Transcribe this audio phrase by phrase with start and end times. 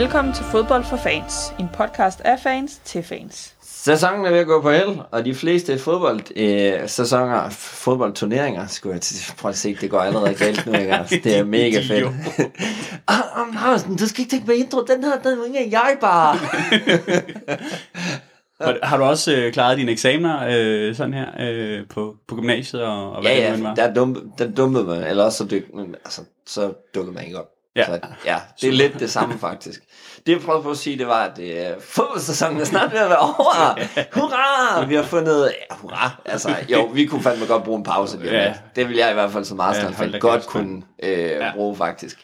[0.00, 3.54] Velkommen til Fodbold for Fans, en podcast af fans til fans.
[3.62, 8.92] Sæsonen er ved at gå på held, og de fleste fodbold, øh, sæsoner, fodboldturneringer, skulle
[8.92, 10.94] jeg til, prøve at se, det går allerede galt nu, ikke?
[10.94, 12.04] Altså, det er mega fedt.
[13.08, 16.36] Ah, ah, Harsen, du skal ikke tænke på intro, den her, den er jeg bare.
[18.60, 22.82] Har, har du også øh, klaret dine eksamener øh, sådan her øh, på, på gymnasiet
[22.82, 23.74] og, og hvad ja, det nu ja, end var?
[23.74, 25.64] der, dum, der dummede man, eller også så, dyk,
[26.04, 27.48] altså, så dukkede man ikke op.
[27.76, 27.86] Ja.
[27.86, 29.82] Så, ja, det er lidt det samme faktisk.
[30.26, 32.98] Det jeg prøvede på at sige, det var, at det er fodboldsæsonen er snart ved
[32.98, 33.78] at være over.
[34.20, 34.84] Hurra!
[34.84, 36.10] Vi har fundet, ja, hurra.
[36.24, 38.18] Altså, jo, vi kunne fandme godt bruge en pause.
[38.18, 38.54] Lige Ja.
[38.76, 41.18] Det vil jeg i hvert fald som Ja, Arsenal hold da ja, godt kunne øh,
[41.18, 41.52] ja.
[41.54, 42.18] bruge faktisk.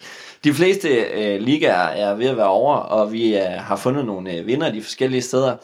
[0.44, 4.32] De fleste øh, ligaer er ved at være over, og vi øh, har fundet nogle
[4.32, 5.56] øh, vinder de forskellige steder.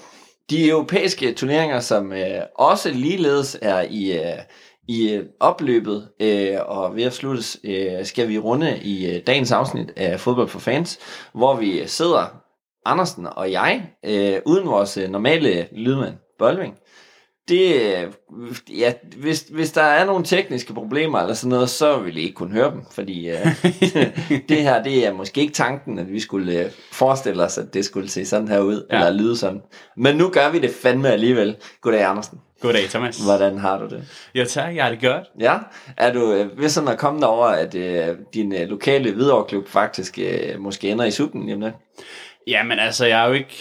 [0.51, 4.39] De europæiske turneringer, som øh, også ligeledes er i, øh,
[4.89, 9.53] i øh, opløbet øh, og ved at sluttes, øh, skal vi runde i øh, dagens
[9.53, 10.99] afsnit af Fodbold for Fans,
[11.33, 12.43] hvor vi sidder,
[12.85, 16.75] Andersen og jeg, øh, uden vores øh, normale lydmand, Bolving.
[17.49, 18.13] Det, øh,
[18.79, 22.35] ja, hvis, hvis der er nogle tekniske problemer eller sådan noget, så vil I ikke
[22.35, 23.47] kunne høre dem, fordi øh,
[24.49, 27.85] det her, det er måske ikke tanken, at vi skulle øh, forestille os, at det
[27.85, 28.97] skulle se sådan her ud, ja.
[28.97, 29.61] eller lyde sådan.
[29.97, 31.57] Men nu gør vi det fandme alligevel.
[31.81, 32.39] Goddag, Andersen.
[32.63, 33.19] Goddag, Thomas.
[33.19, 34.05] Hvordan har du det?
[34.35, 35.25] Jo tak, jeg har det godt.
[35.41, 35.59] Ja,
[35.97, 40.19] er du øh, ved sådan at komme derover, at øh, din øh, lokale Hvidovre-klub faktisk
[40.19, 41.73] øh, måske ender i suppen jamen det?
[42.47, 43.57] Jamen altså, jeg er jo ikke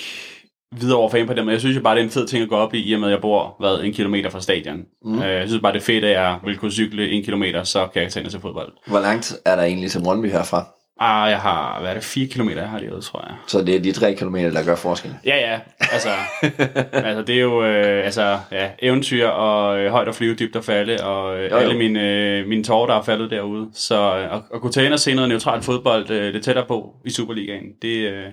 [0.79, 2.43] videre over fan på det, men jeg synes jo bare, det er en fed ting
[2.43, 4.85] at gå op i, i og med, at jeg bor hvad, en kilometer fra stadion.
[5.05, 5.21] Mm.
[5.21, 8.03] Jeg synes bare, det er fedt, at jeg vil kunne cykle en kilometer, så kan
[8.03, 8.73] jeg tage ned til fodbold.
[8.87, 10.67] Hvor langt er der egentlig til Brøndby herfra?
[11.03, 13.35] Ah, jeg har, hvad er det, fire kilometer, jeg har levet, tror jeg.
[13.47, 15.15] Så det er de tre kilometer, der gør forskel.
[15.25, 16.09] Ja, ja, altså,
[17.07, 20.65] altså det er jo øh, altså, ja, eventyr og øh, højt at flyve, dybt at
[20.65, 21.61] falde, og øh, Jo, jo.
[21.61, 23.69] alle mine, øh, mine tårer, der er faldet derude.
[23.73, 26.65] Så øh, at, at kunne tage ind og se noget neutralt fodbold øh, lidt tættere
[26.67, 28.25] på i Superligaen, det, øh,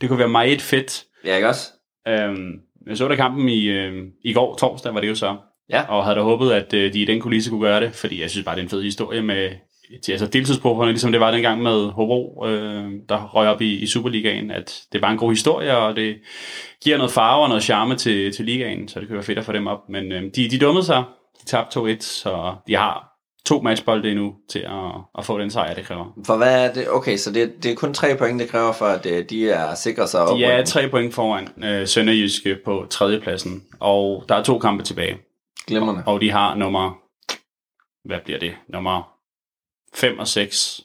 [0.00, 1.04] det kunne være meget fedt.
[1.24, 1.70] Ja, ikke også?
[2.08, 2.52] Øhm,
[2.86, 3.92] jeg så da kampen i, øh,
[4.24, 5.36] i går, torsdag var det jo så,
[5.70, 5.82] Ja.
[5.88, 8.30] og havde da håbet, at øh, de i den kulisse kunne gøre det, fordi jeg
[8.30, 9.50] synes bare, det er en fed historie med
[10.08, 14.50] altså deltidsprofferne, ligesom det var dengang med Hobro, øh, der røg op i, i Superligaen,
[14.50, 16.16] at det er bare en god historie, og det
[16.84, 19.44] giver noget farve og noget charme til, til ligaen, så det kan være fedt at
[19.44, 19.88] få dem op.
[19.88, 21.04] Men øh, de, de dummede sig,
[21.40, 23.10] de tabte 2-1, så de har
[23.46, 26.12] to matchbolde endnu til at, at få den sejr, det kræver.
[26.26, 26.90] For hvad er det?
[26.90, 29.74] Okay, så det, det er kun tre point, det kræver for, at øh, de er
[29.74, 30.38] sikre sig op.
[30.38, 35.16] De er tre point foran øh, Sønderjyske på tredjepladsen, og der er to kampe tilbage.
[35.66, 36.02] Glimrende.
[36.06, 36.98] Og de har nummer,
[38.04, 39.13] hvad bliver det, nummer
[39.94, 40.80] 5 og 6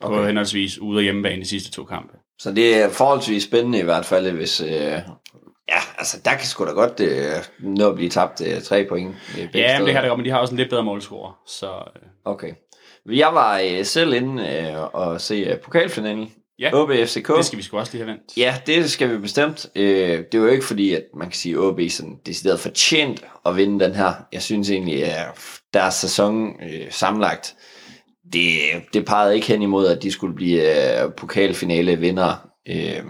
[0.00, 0.16] okay.
[0.16, 2.12] på henholdsvis ude og hjemmebane de sidste to kampe.
[2.38, 4.60] Så det er forholdsvis spændende i hvert fald, hvis...
[4.60, 8.86] Øh, ja, altså der kan sgu da godt øh, nå at blive tabt øh, tre
[8.88, 9.16] point.
[9.34, 10.84] i begge Ja, men det har det godt, men de har også en lidt bedre
[10.84, 11.32] målscore.
[11.46, 12.52] Så øh, Okay.
[13.06, 16.32] Jeg var øh, selv inde øh, og se øh, pokalfinalen.
[16.58, 17.36] ja, OB FCK.
[17.36, 18.36] det skal vi sgu også lige have vendt.
[18.36, 19.66] Ja, det skal vi bestemt.
[19.76, 23.24] Øh, det er jo ikke fordi, at man kan sige, at OB sådan decideret fortjent
[23.46, 24.12] at vinde den her.
[24.32, 25.28] Jeg synes egentlig, at
[25.74, 27.54] deres sæson øh, sammenlagt,
[28.32, 28.58] det,
[28.92, 32.48] det pegede ikke hen imod, at de skulle blive øh, pokalfinale vinder.
[32.68, 33.02] Øh,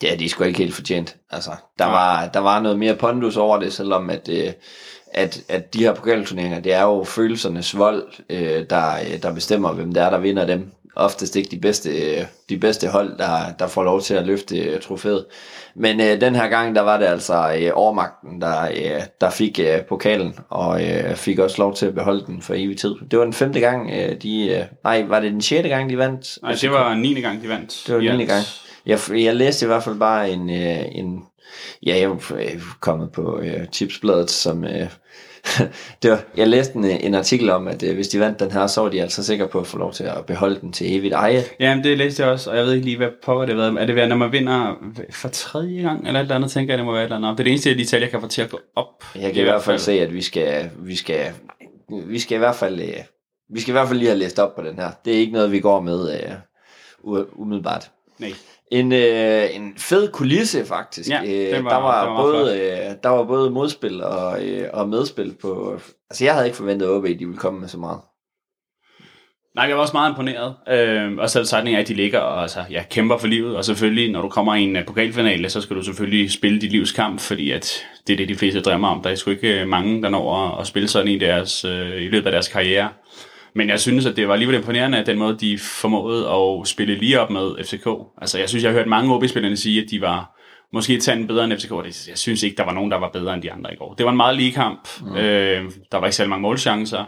[0.00, 1.16] det er de sgu ikke helt fortjent.
[1.30, 4.52] Altså, der, var, der var noget mere pondus over det, selvom at, øh,
[5.12, 9.72] at, at de her pokalturneringer, det er jo følelsernes vold, øh, der, øh, der bestemmer,
[9.72, 10.72] hvem det er, der vinder dem.
[10.96, 14.58] Oftest ikke de bedste, øh, de bedste hold, der, der får lov til at løfte
[14.58, 15.24] øh, trofæet.
[15.74, 19.60] Men øh, den her gang, der var det altså øh, overmagten, der, øh, der fik
[19.60, 22.94] øh, pokalen, og øh, fik også lov til at beholde den for evig tid.
[23.10, 24.48] Det var den femte gang, øh, de...
[24.48, 26.38] Øh, nej, var det den sjette gang, de vandt?
[26.42, 27.20] Nej, det var 9.
[27.20, 27.82] gang, de vandt.
[27.86, 28.08] Det var 9.
[28.08, 28.28] alt.
[28.28, 28.44] gang.
[28.86, 31.22] Jeg, jeg læste i hvert fald bare en, øh, en
[31.86, 32.20] ja, jeg er jo
[32.80, 34.88] kommet på øh, tipsbladet, som, øh,
[36.02, 38.66] det var, jeg læste en, en artikel om, at øh, hvis de vandt den her,
[38.66, 41.14] så var de altså sikre på at få lov til at beholde den til evigt
[41.14, 41.44] eje.
[41.60, 43.82] Jamen, det læste jeg også, og jeg ved ikke lige, hvad pokker det har været.
[43.82, 44.74] Er det været, når man vinder
[45.10, 47.30] for tredje gang, eller et eller andet, tænker jeg, det må være et eller andet.
[47.30, 49.04] Det er det eneste, at Italia kan få til at gå op.
[49.14, 51.32] Jeg kan i, hvert fald se, at vi skal, vi skal,
[52.06, 52.94] vi skal i hvert fald, øh,
[53.54, 54.90] vi skal i hvert fald lige have læst op på den her.
[55.04, 57.90] Det er ikke noget, vi går med øh, umiddelbart.
[58.18, 58.32] Nej.
[58.72, 61.10] En, øh, en fed kulisse faktisk.
[61.10, 64.88] Ja, øh, var- der, var var både, øh, der var både modspil og, øh, og
[64.88, 65.80] medspil på...
[66.10, 68.00] Altså jeg havde ikke forventet, at OB de ville komme med så meget.
[69.56, 70.54] Nej, jeg var også meget imponeret.
[70.68, 73.56] Øh, og så er at de ligger og altså, ja, kæmper for livet.
[73.56, 76.70] Og selvfølgelig, når du kommer i en uh, pokalfinale, så skal du selvfølgelig spille dit
[76.70, 79.02] livs kamp, fordi at det er det, de fleste drømmer om.
[79.02, 82.02] Der er sgu ikke øh, mange, der når at, at spille sådan i, deres, øh,
[82.02, 82.88] i løbet af deres karriere.
[83.56, 86.94] Men jeg synes, at det var alligevel imponerende, at den måde, de formåede at spille
[86.94, 87.86] lige op med FCK.
[88.22, 90.32] Altså, jeg synes, jeg har hørt mange OB-spillerne sige, at de var
[90.72, 91.70] måske et tand bedre end FCK.
[91.84, 93.94] Det- Jeg synes ikke, der var nogen, der var bedre end de andre i går.
[93.94, 94.88] Det var en meget lige kamp.
[95.00, 95.16] Mm.
[95.16, 97.04] Øh, der var ikke særlig mange målchancer.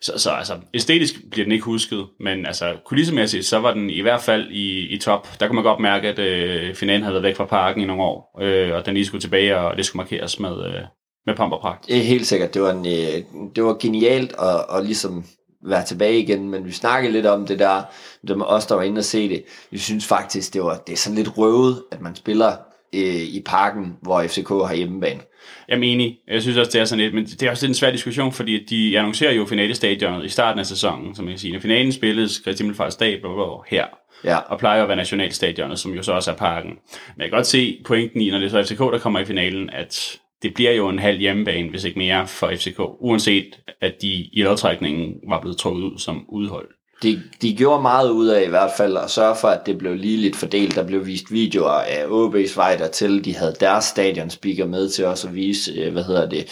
[0.00, 4.00] Så, så altså, æstetisk bliver den ikke husket, men altså, kulissemæssigt, så var den i
[4.00, 5.28] hvert fald i, i top.
[5.40, 8.02] Der kunne man godt mærke, at øh, finalen havde været væk fra parken i nogle
[8.02, 10.80] år, øh, og den lige skulle tilbage, og det skulle markeres med, øh,
[11.26, 11.92] med pomp og pragt.
[11.92, 15.24] Helt sikkert, det var, en, øh, det var genialt at, at ligesom
[15.64, 17.82] være tilbage igen, men vi snakkede lidt om det der,
[18.28, 19.44] dem os der var inde og se det.
[19.70, 22.52] Vi synes faktisk, det, var, det er sådan lidt røvet, at man spiller
[22.94, 25.20] øh, i parken, hvor FCK har hjemmebane.
[25.68, 26.18] Jeg er enig.
[26.28, 28.32] Jeg synes også, det er sådan lidt, men det er også lidt en svær diskussion,
[28.32, 31.52] fordi de annoncerer jo finalestadionet i starten af sæsonen, som jeg kan sige.
[31.52, 33.86] Når finalen spilles, Christi Himmelfarts Stadion her,
[34.24, 34.36] Ja.
[34.36, 36.70] og plejer at være nationalstadionet, som jo så også er parken.
[36.70, 39.24] Men jeg kan godt se pointen i, når det er så FCK, der kommer i
[39.24, 43.94] finalen, at det bliver jo en halv hjemmebane, hvis ikke mere, for FCK, uanset at
[44.02, 46.68] de i lodtrækningen var blevet trukket ud som udhold.
[47.02, 49.94] De, de gjorde meget ud af i hvert fald at sørge for, at det blev
[49.94, 50.74] ligeligt fordelt.
[50.74, 53.24] Der blev vist videoer af OB's vej dertil.
[53.24, 56.46] De havde deres stadionspeaker med til os at vise, øh, hvad hedder det,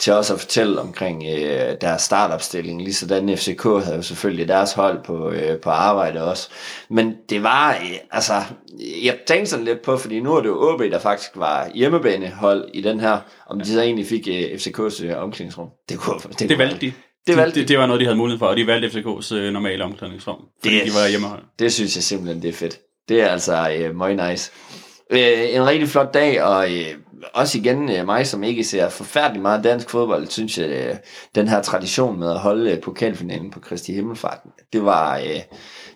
[0.00, 2.82] til os at fortælle omkring øh, deres startopstilling.
[2.82, 6.48] Lige sådan FCK havde jo selvfølgelig deres hold på, øh, på arbejde også.
[6.90, 8.32] Men det var, øh, altså,
[9.04, 12.68] jeg tænkte sådan lidt på, fordi nu er det jo OB, der faktisk var hjemmebanehold
[12.74, 15.68] i den her, om de så egentlig fik øh, FCK's øh, omklædningsrum.
[15.88, 16.92] Det, kunne, det, Det valgte de.
[17.26, 19.52] Det valgte det, det var noget, de havde mulighed for, og de valgte FCK's øh,
[19.52, 21.42] normale omklædningsrum, fordi Det de var hjemmehold.
[21.58, 22.78] Det synes jeg simpelthen, det er fedt.
[23.08, 24.52] Det er altså øh, meget nice.
[25.10, 26.94] Øh, en rigtig flot dag, og øh,
[27.34, 30.96] også igen øh, mig, som ikke ser forfærdelig meget dansk fodbold, synes jeg, øh,
[31.34, 34.38] den her tradition med at holde øh, pokalfinalen på Kristi Himmelfart,
[34.72, 35.20] det var,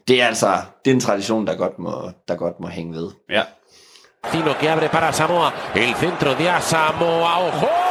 [0.09, 3.11] det er altså, det er en tradition, der godt må, der godt må hænge ved.
[3.31, 3.43] Ja.
[4.31, 5.51] Tino que abre para Samoa.
[5.75, 7.82] El centro de Samoa, ¡Ojo!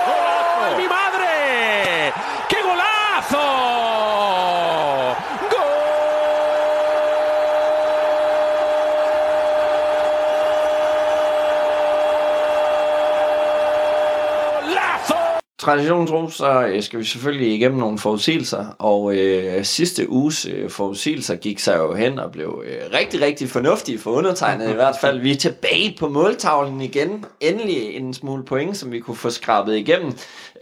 [15.61, 15.71] ¡Golazo!
[15.71, 20.69] Tradition tro, så øh, skal vi selvfølgelig igennem nogle forudsigelser, og øh, sidste uges øh,
[20.69, 24.95] forudsigelser gik sig jo hen og blev øh, rigtig, rigtig fornuftige for undertegnet i hvert
[25.01, 25.19] fald.
[25.19, 27.25] Vi er tilbage på måltavlen igen.
[27.39, 30.13] Endelig en smule point, som vi kunne få skrabet igennem.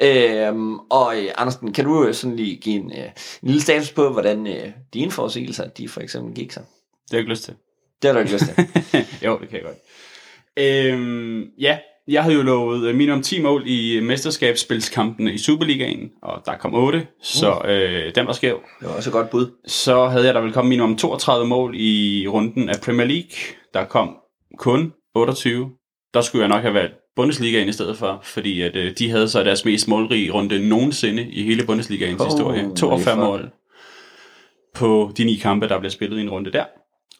[0.01, 0.53] Øh,
[0.89, 3.05] og øh, Andersen, kan du øh, sådan lige give en, øh,
[3.43, 6.63] en lille status på, hvordan øh, dine forudsigelser, de for eksempel gik sig?
[6.63, 7.53] Det har jeg ikke lyst til.
[8.01, 8.65] Det har du ikke lyst til.
[9.25, 9.77] jo, det kan jeg godt.
[10.57, 11.77] Øhm, ja,
[12.09, 16.73] jeg havde jo lovet øh, minimum 10 mål i mesterskabsspilskampene i Superligaen, og der kom
[16.73, 18.61] 8, så øh, den var skæv.
[18.79, 19.51] Det var også et godt bud.
[19.67, 23.29] Så havde jeg der vel kommet minimum 32 mål i runden af Premier League.
[23.73, 24.15] Der kom
[24.57, 25.69] kun 28.
[26.13, 29.29] Der skulle jeg nok have valgt Bundesligaen i stedet for, fordi at, øh, de havde
[29.29, 32.69] så deres mest målrige runde nogensinde i hele Bundesligaens Oh, historie.
[32.75, 33.17] 42 fuck.
[33.17, 33.49] mål
[34.75, 36.65] på de ni kampe, der blev spillet i en runde der.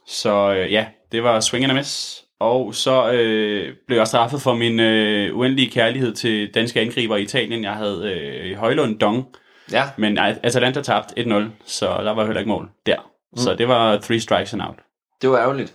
[0.08, 2.24] Så øh, ja, det var swing and a miss.
[2.40, 7.22] Og så øh, blev jeg straffet for min øh, uendelige kærlighed til danske angriber i
[7.22, 7.64] Italien.
[7.64, 8.12] Jeg havde
[8.44, 9.26] øh, Højlund Dong,
[9.72, 12.96] Ja, men Atalanta tabte 1-0, så der var heller ikke mål der.
[13.32, 13.38] Mm.
[13.38, 14.76] Så det var three strikes and out.
[15.22, 15.74] det var ærgerligt.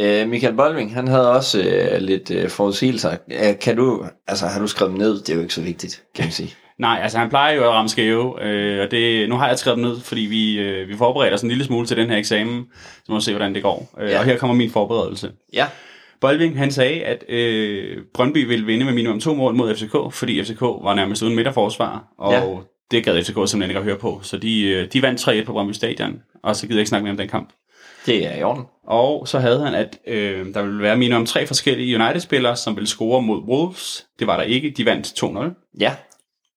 [0.00, 3.16] Øh, Michael Bolving, han havde også øh, lidt øh, forudsigelser.
[3.32, 5.14] Øh, kan du, altså har du skrevet dem ned?
[5.20, 6.54] Det er jo ikke så vigtigt, kan man sige.
[6.78, 9.76] Nej, altså han plejer jo at ramme skæve, øh, og det, nu har jeg skrevet
[9.78, 12.64] dem ned, fordi vi, øh, vi forbereder os en lille smule til den her eksamen,
[12.96, 13.88] så må vi se, hvordan det går.
[14.00, 14.18] Øh, Ja.
[14.18, 15.30] Og her kommer min forberedelse.
[15.52, 15.66] Ja,
[16.20, 20.44] Bolving, han sagde, at øh, Brøndby ville vinde med minimum to mål mod FCK, fordi
[20.44, 22.42] FCK var nærmest uden midterforsvar, og Ja.
[22.90, 24.20] det gad FCK simpelthen ikke at høre på.
[24.22, 27.02] Så de, øh, de vandt 3-1 på Brøndby Stadion, og så gider jeg ikke snakke
[27.04, 27.48] mere om den kamp.
[28.06, 28.64] det er i orden.
[28.86, 32.86] Og så havde han, at øh, der ville være minimum tre forskellige United-spillere, som ville
[32.88, 34.06] score mod Wolves.
[34.18, 34.70] Det var der ikke.
[34.76, 35.76] De vandt 2-0.
[35.80, 35.94] Ja,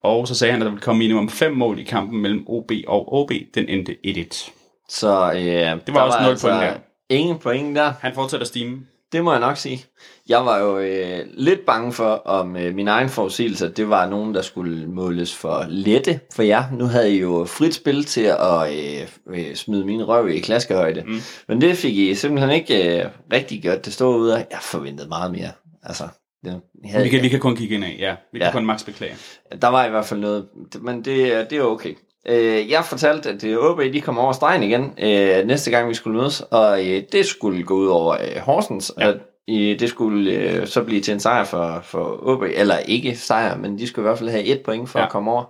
[0.03, 2.71] Og så sagde han, at der ville komme minimum fem mål i kampen mellem OB
[2.87, 3.31] og OB.
[3.55, 4.51] Den endte 1-1.
[4.89, 5.41] så øh,
[5.85, 6.73] det var også nul point der.
[7.09, 7.93] Ingen point der.
[8.01, 8.77] Han fortsætter stime.
[9.11, 9.85] Det må jeg nok sige.
[10.29, 14.35] Jeg var jo øh, lidt bange for, om øh, min egen forudsigelser, det var nogen,
[14.35, 16.63] der skulle måles for lette for jer.
[16.71, 21.03] Nu havde I jo frit spil til at øh, øh, smide min røv i klaskehøjde.
[21.07, 21.19] Mm.
[21.47, 24.47] Men det fik I simpelthen ikke øh, rigtig gjort det store ud af.
[24.51, 25.51] Jeg forventede meget mere.
[25.83, 26.03] Altså,
[26.43, 28.15] det, havde, Vi kan, vi kan kun kigge ind af, ja.
[28.33, 28.51] Vi kan Ja.
[28.51, 29.15] kun max beklage.
[29.61, 30.45] Der var i hvert fald noget,
[30.81, 31.93] men det, det er okay.
[32.27, 35.93] Øh, jeg fortalte, at øh, OB de kom over stregen igen øh, næste gang, vi
[35.93, 39.07] skulle mødes, og øh, det skulle gå ud over øh, Horsens, ja.
[39.07, 39.13] Og
[39.49, 43.57] øh, det skulle øh, så blive til en sejr for, for OB, eller ikke sejr,
[43.57, 44.99] men de skulle i hvert fald have et point for.
[44.99, 45.05] Ja.
[45.05, 45.43] at komme over.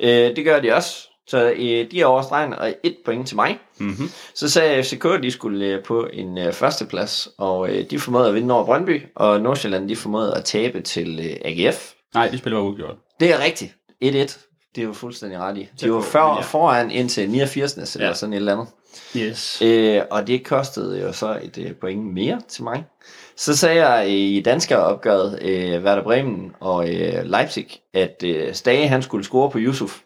[0.00, 3.36] Øh, det gør de også, så øh, de er over stregen, og et point til
[3.36, 3.58] mig.
[3.78, 4.10] Mm-hmm.
[4.34, 8.28] Så sagde FCK, at de skulle øh, på en øh, førsteplads, og øh, de formåede
[8.28, 11.92] at vinde over Brøndby, og Nordsjælland de formåede at tabe til øh, AGF.
[12.14, 12.96] Nej, de spiller var udgjort.
[13.20, 13.74] Det er rigtigt.
[14.04, 14.47] 1-1.
[14.74, 15.60] Det er jo fuldstændig ret i.
[15.60, 16.40] De Tæt var for, ja.
[16.40, 17.94] foran indtil 89.
[17.94, 18.14] eller Ja.
[18.14, 18.66] sådan et eller andet.
[19.16, 19.62] Yes.
[19.62, 22.84] Øh, og det kostede jo så et øh, point mere til mig.
[23.36, 28.88] Så sagde jeg i danskere opgøret øh, Werder Bremen og øh, Leipzig, at øh, Stage
[28.88, 30.00] han skulle score på Yusuf.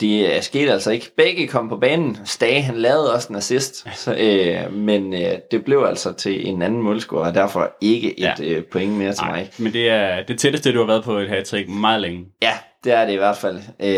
[0.00, 1.10] det øh, skete altså ikke.
[1.16, 2.18] Begge kom på banen.
[2.24, 6.62] Stage, han lavede også en assist, så, øh, men øh, det blev altså til en
[6.62, 8.44] anden målscore, og derfor ikke et Ja.
[8.44, 9.50] øh, point mere til mig.
[9.58, 12.24] men det er det tætteste, du har været på et hat meget længe.
[12.42, 12.52] Ja,
[12.84, 13.56] det er det i hvert fald.
[13.80, 13.94] Øh,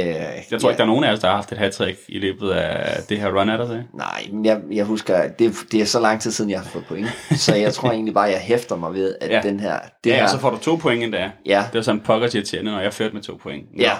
[0.51, 2.51] Jeg tror ikke, der er nogen af os, der har haft et hat i løbet
[2.51, 3.85] af det her run, er der det?
[3.95, 6.85] Nej, men jeg, jeg husker, det, det er så lang tid siden, jeg har fået
[6.89, 7.09] point.
[7.37, 9.37] Så jeg tror egentlig bare, jeg hæfter mig ved, at Ja.
[9.37, 9.43] ja.
[9.43, 9.79] den her...
[10.05, 11.31] Det Ja, her så får du to point endda.
[11.47, 13.65] ja, Det var sådan pokker irriterende, når jeg førte med to point.
[13.77, 13.83] Nå.
[13.83, 13.93] ja.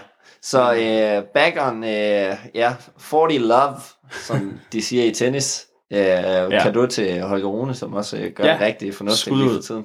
[0.43, 3.77] Så øh, back on, øh, ja, 40 love,
[4.11, 5.67] som de siger i tennis.
[5.93, 6.63] Øh, ja.
[6.63, 8.53] Kado til Holger Rune, som også øh, gør Ja.
[8.55, 8.59] ja.
[8.67, 9.55] rigtig fornuftigt ud.
[9.55, 9.85] for tiden.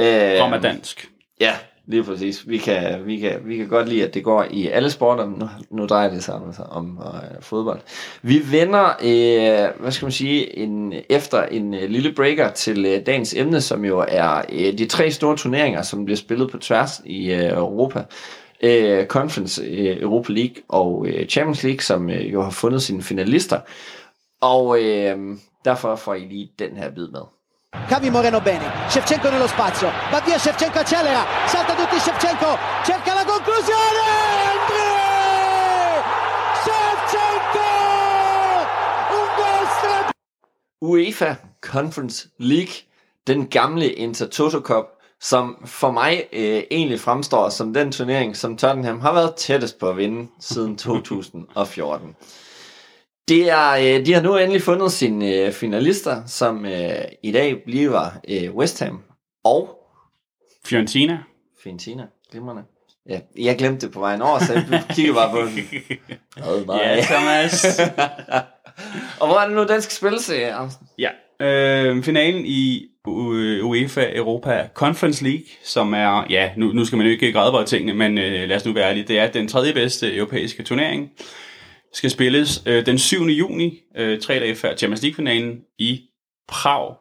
[0.00, 1.08] Øh, dansk.
[1.40, 1.52] Ja,
[1.90, 2.48] lige præcis.
[2.48, 5.38] Vi kan, vi, kan, vi kan godt lide, at det går i alle sporter, men
[5.38, 7.80] nu, nu drejer det sig om, om øh, fodbold.
[8.22, 13.06] Vi vender, øh, hvad skal man sige, en, efter en øh, lille breaker til øh,
[13.06, 17.02] dagens emne, som jo er øh, de tre store turneringer, som bliver spillet på tværs
[17.04, 18.04] i øh, Europa.
[18.62, 23.02] Øh, Conference, øh, Europa League og øh, Champions League, som øh, jo har fundet sine
[23.02, 23.60] finalister.
[24.40, 25.18] Og øh,
[25.64, 27.39] derfor får I lige den her bid med.
[27.72, 33.24] Cavi Moreno bene, Shevchenko nello spazio, va via Shevchenko accelera, salta tutti Shevchenko, cerca la
[33.24, 34.00] conclusione,
[34.50, 36.02] André!
[36.64, 37.68] Shevchenko!
[39.18, 40.10] Un gol!
[40.80, 42.86] UEFA Conference League,
[43.26, 44.86] den gamle Intertoto Cup,
[45.20, 49.88] som for mig øh, egentlig fremstår som den turnering, som Tottenham har været tættest på
[49.88, 52.16] at vinde siden 2014.
[53.28, 57.62] Det er, øh, de har nu endelig fundet sine øh, finalister, som øh, i dag
[57.64, 58.10] bliver
[58.54, 59.02] West Ham
[59.44, 59.76] og
[60.64, 61.18] Fiorentina.
[61.62, 62.06] Fiorentina.
[62.30, 62.62] Glimrende.
[63.08, 65.54] Ja, jeg glemte det på vejen over, så jeg kiggede bare på den.
[66.66, 66.80] Mig.
[66.84, 67.80] Ja, Thomas.
[69.20, 70.32] og hvor er det nu, den skal spilles,
[70.98, 71.10] ja.
[71.40, 72.86] Øh, finalen i
[73.62, 77.62] UEFA Europa Conference League, som er, ja, nu, nu skal man jo ikke græde på
[77.66, 81.10] tingene, men øh, lad os nu være ærlige, det er den tredje bedste europæiske turnering.
[81.92, 83.22] Skal spilles øh, den 7.
[83.24, 86.00] juni, øh, tre dage før Champions League-finalen i
[86.48, 86.94] Prag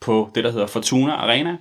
[0.00, 1.56] på det, der hedder Fortuna Arena,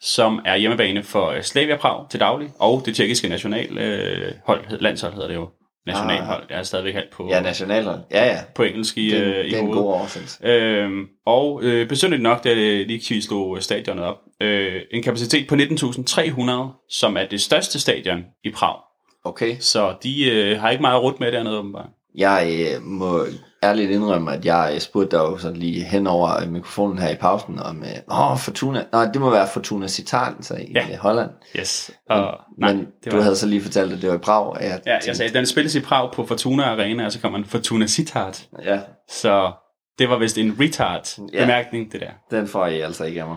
[0.00, 4.80] som er hjemmebane for øh, Slavia Prag til daglig, og det tjekkiske nationalhold, øh, hold-
[4.80, 5.48] landshold hedder det jo.
[5.86, 8.00] Nationalhold, jeg er stadigvæk halvt på, Ja, nationalhold.
[8.10, 8.38] Ja, ja.
[8.54, 10.46] på engelsk i, Det, øh, i det er en god oversættelse.
[10.46, 16.86] Øhm, og øh, besynderligt nok, da League slog stadionet op, øh, en kapacitet på 19.300,
[16.90, 18.76] som er det største stadion i Prag.
[19.24, 19.56] Okay.
[19.60, 21.88] Så de øh, har ikke meget rut med dernede, åbenbart.
[22.14, 23.26] Jeg øh, må
[23.62, 27.08] ærligt indrømme, at jeg øh, spurgte dig jo sådan lige hen over øh, mikrofonen her
[27.10, 30.86] i pausen om, øh, åh, Fortuna, nej, det må være Fortuna Citan, så i Ja.
[30.90, 30.96] ja.
[30.96, 31.30] Holland.
[31.58, 31.90] Yes.
[32.10, 34.56] Og, nej, Men det du var, havde så lige fortalt, at det var i Prag.
[34.60, 37.38] Jeg Ja, jeg tænkte, sagde, den spilles i Prag på Fortuna Arena, og så kommer
[37.38, 38.46] en Fortuna Citat.
[38.64, 39.52] Ja, Så
[39.98, 41.40] det var vist en retard Ja.
[41.40, 42.10] bemærkning, det der.
[42.36, 43.36] den får I altså ikke af mig.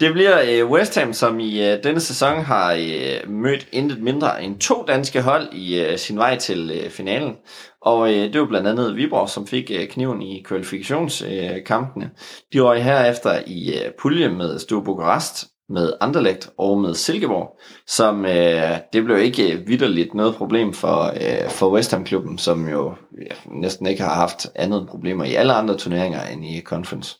[0.00, 4.42] Det bliver øh, West Ham, som i øh, denne sæson har øh, mødt intet mindre
[4.42, 7.36] end to danske hold i øh, sin vej til øh, finalen.
[7.82, 12.04] Og øh, det var blandt andet Viborg, som fik øh, kniven i kvalifikationskampene.
[12.04, 12.10] Øh,
[12.52, 18.26] de var herefter i øh, pulje med Stue Bukarest, med Anderlecht og med Silkeborg, som
[18.26, 22.94] øh, det blev ikke øh, vidderligt noget problem for, øh, for West Ham-klubben, som jo
[23.22, 27.16] ja, næsten ikke har haft andet end problemer i alle andre turneringer end i Conference.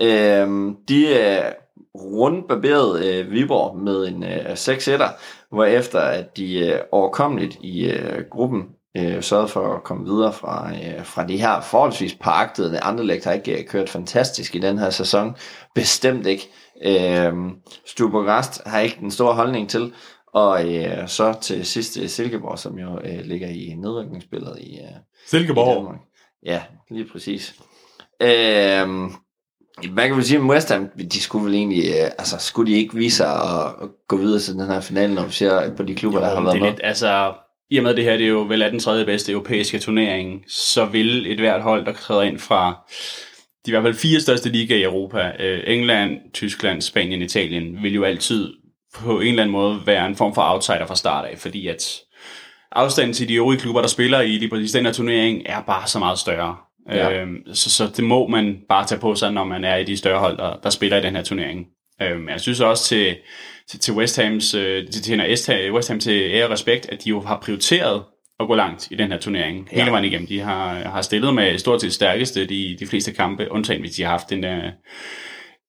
[0.00, 0.48] Øh,
[0.88, 1.52] de øh,
[1.94, 5.00] rundbarberede øh, Viborg med en øh, 6 1
[5.50, 8.62] hvorefter at de øh, overkommeligt i øh, gruppen
[8.96, 12.80] øh, sørgede for at komme videre fra, øh, fra de her forholdsvis paragtede.
[12.80, 15.36] Anderlecht har ikke øh, kørt fantastisk i den her sæson.
[15.74, 16.48] Bestemt ikke.
[16.84, 17.32] Øh,
[17.86, 19.92] Stuber Rast har ikke den store holdning til.
[20.34, 25.40] Og øh, så til sidst øh, Silkeborg, som jo øh, ligger i nedrykningsspillet i, øh,
[25.40, 26.00] i Danmark.
[26.46, 27.54] Ja, lige præcis.
[28.22, 29.12] Øhm,
[29.92, 30.88] hvad kan vi sige om West Ham?
[31.12, 34.54] De skulle vel egentlig, øh, altså skulle de ikke vise sig at, gå videre til
[34.54, 36.70] den her finale, når vi ser på de klubber, jo, der har været det er
[36.70, 37.32] lidt, altså,
[37.70, 40.44] i og med det her det er jo vel er den tredje bedste europæiske turnering,
[40.48, 42.86] så vil et hvert hold, der træder ind fra
[43.66, 47.94] de i hvert fald fire største ligaer i Europa, øh, England, Tyskland, Spanien, Italien, vil
[47.94, 48.52] jo altid
[48.94, 52.00] på en eller anden måde være en form for outsider fra start af, fordi at
[52.72, 55.86] afstanden til de øvrige klubber, der spiller i lige præcis den her turnering, er bare
[55.86, 56.56] så meget større.
[56.90, 57.20] Ja.
[57.20, 59.96] Øhm, så, så det må man bare tage på sig, når man er i de
[59.96, 61.66] større hold, der, der spiller i den her turnering.
[62.02, 63.16] Øhm, jeg synes også til,
[63.68, 67.04] til, til West Hams, øh, til, til West- West Ham til ære og respekt, at
[67.04, 68.02] de jo har prioriteret
[68.40, 69.68] at gå langt i den her turnering.
[69.70, 69.90] Hele Ja.
[69.90, 70.26] vejen igennem.
[70.26, 74.02] De har, har stillet med stort set stærkeste de, de fleste kampe, undtagen hvis de
[74.02, 74.64] har haft en, øh,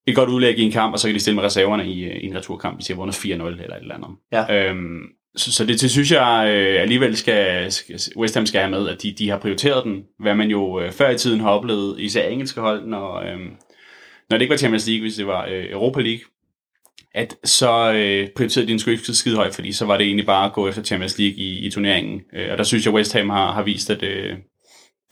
[0.06, 2.16] et godt udlæg i en kamp, og så kan de stille med reserverne i, øh,
[2.16, 3.42] i en returkamp, hvis de har vundet 4-0 eller
[3.76, 4.08] et eller andet.
[4.32, 4.70] Ja.
[4.70, 5.02] Øhm,
[5.36, 8.88] så, så det, det synes jeg øh, alligevel skal, skal, West Ham skal have med,
[8.88, 12.00] at de, de har prioriteret den, hvad man jo øh, før i tiden har oplevet,
[12.00, 13.38] især engelske hold, når, øh,
[14.30, 16.20] når det ikke var Champions League, hvis det var øh, Europa League,
[17.14, 20.26] at så øh, prioriterede de en sgu ikke skide højt, fordi så var det egentlig
[20.26, 22.20] bare at gå efter Champions League i, i turneringen.
[22.34, 24.36] Øh, og der synes jeg, West Ham har, har vist, at øh,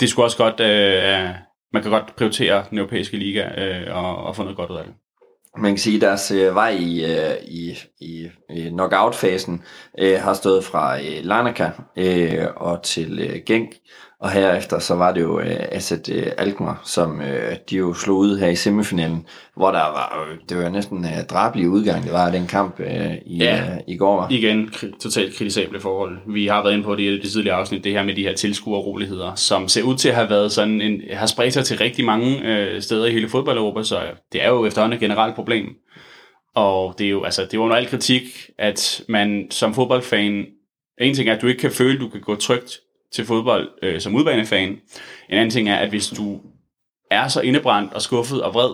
[0.01, 1.29] det skulle også godt, øh,
[1.73, 4.85] man kan godt prioritere den europæiske liga øh, og, og få noget godt ud af
[4.85, 4.95] det.
[5.57, 9.63] Man kan sige, at deres øh, vej i, øh, i, i, i knockout-fasen
[9.99, 13.71] øh, har stået fra øh, Larnaca øh, og til øh, Genk,
[14.23, 18.17] og herefter så var det jo øh, Asset øh, Alkmaar, som øh, de jo slog
[18.19, 19.27] ud her i semifinalen,
[19.57, 23.13] hvor der var, øh, det var næsten øh, drabelig udgang, det var den kamp øh,
[23.27, 23.57] i, Ja.
[23.57, 24.27] øh, i går.
[24.31, 26.19] Igen, kri- totalt kritisable forhold.
[26.33, 28.35] Vi har været inde på det i det tidligere afsnit, det her med de her
[28.35, 32.05] tilskuerroligheder, som ser ud til at have været sådan en, har spredt sig til rigtig
[32.05, 34.01] mange øh, steder i hele fodbold-Europa, så
[34.33, 35.67] det er jo efterhånden et generelt problem.
[36.55, 38.23] Og det er jo, altså, det er under al kritik,
[38.59, 40.45] at man som fodboldfan,
[41.01, 42.79] en ting er, at du ikke kan føle, at du kan gå trygt
[43.15, 44.69] til fodbold øh, som udbanefan.
[44.69, 44.79] En
[45.31, 46.41] anden ting er, at hvis du
[47.11, 48.73] er så indebrændt og skuffet og vred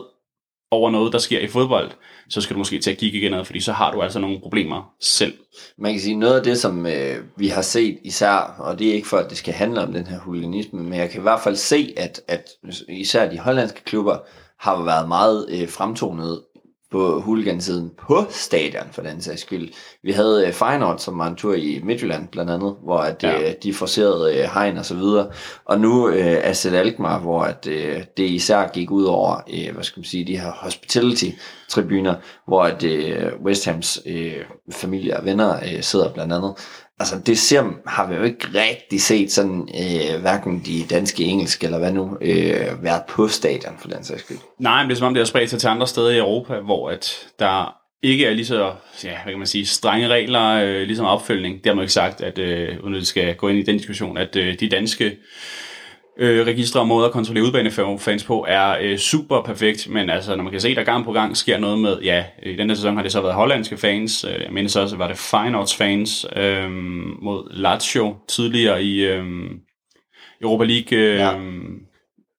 [0.71, 1.91] over noget, der sker i fodbold,
[2.29, 4.95] så skal du måske til at kigge igen fordi så har du altså nogle problemer
[5.01, 5.35] selv.
[5.79, 8.95] Man kan sige, noget af det, som øh, vi har set især, og det er
[8.95, 11.41] ikke for, at det skal handle om den her huliganisme, men jeg kan i hvert
[11.41, 12.49] fald se, at, at
[12.89, 14.19] især de hollandske klubber
[14.61, 16.43] har været meget øh, fremtonet
[16.91, 19.69] på huligansiden på stadion, for den sags skyld.
[20.03, 23.49] Vi havde øh, Feyenoord, som var en tur i Midtjylland blandt andet, hvor at, Ja.
[23.49, 25.31] øh, de forserede øh, hegn og så videre.
[25.65, 29.85] Og nu øh, Asset Alkmaar, hvor at, øh, det især gik ud over, øh, hvad
[29.85, 32.15] skal man sige, de her hospitality-tribuner,
[32.47, 34.33] hvor at øh, West Hams øh,
[34.73, 36.55] familie og venner øh, sidder blandt andet.
[37.01, 41.65] Altså det ser, har vi jo ikke rigtig set sådan, øh, hverken de danske, engelske
[41.65, 44.37] eller hvad nu, øh, været på stadion for den sags skyld.
[44.59, 46.61] Nej, men det er som om, det har spredt sig til andre steder i Europa,
[46.61, 48.73] hvor at der ikke er lige så
[49.05, 51.57] ja, hvad kan man sige, strenge regler, øh, ligesom opfølgning.
[51.57, 53.77] Det har man jo ikke sagt, at, øh, uden at skal gå ind i den
[53.77, 55.13] diskussion, at øh, de danske øh,
[56.21, 60.53] registre og måder at kontrollere udbanefans på er øh, super perfekt, men altså, når man
[60.53, 63.03] kan se, der gang på gang sker noget med, ja, i den her sæson har
[63.03, 66.71] det så været hollandske fans, øh, jeg mener så også, var det Feyenoords fans øh,
[67.23, 69.25] mod Lazio tidligere i øh,
[70.43, 71.31] Europa League øh, Ja.
[71.31, 71.39] ja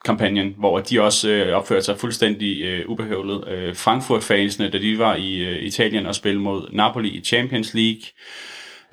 [0.05, 3.47] kampagnen, hvor de også øh, opførte sig fuldstændig øh, ubehøvlet.
[3.47, 8.01] Øh, Frankfurt-fansene, da de var i øh, Italien og spillede mod Napoli i Champions League.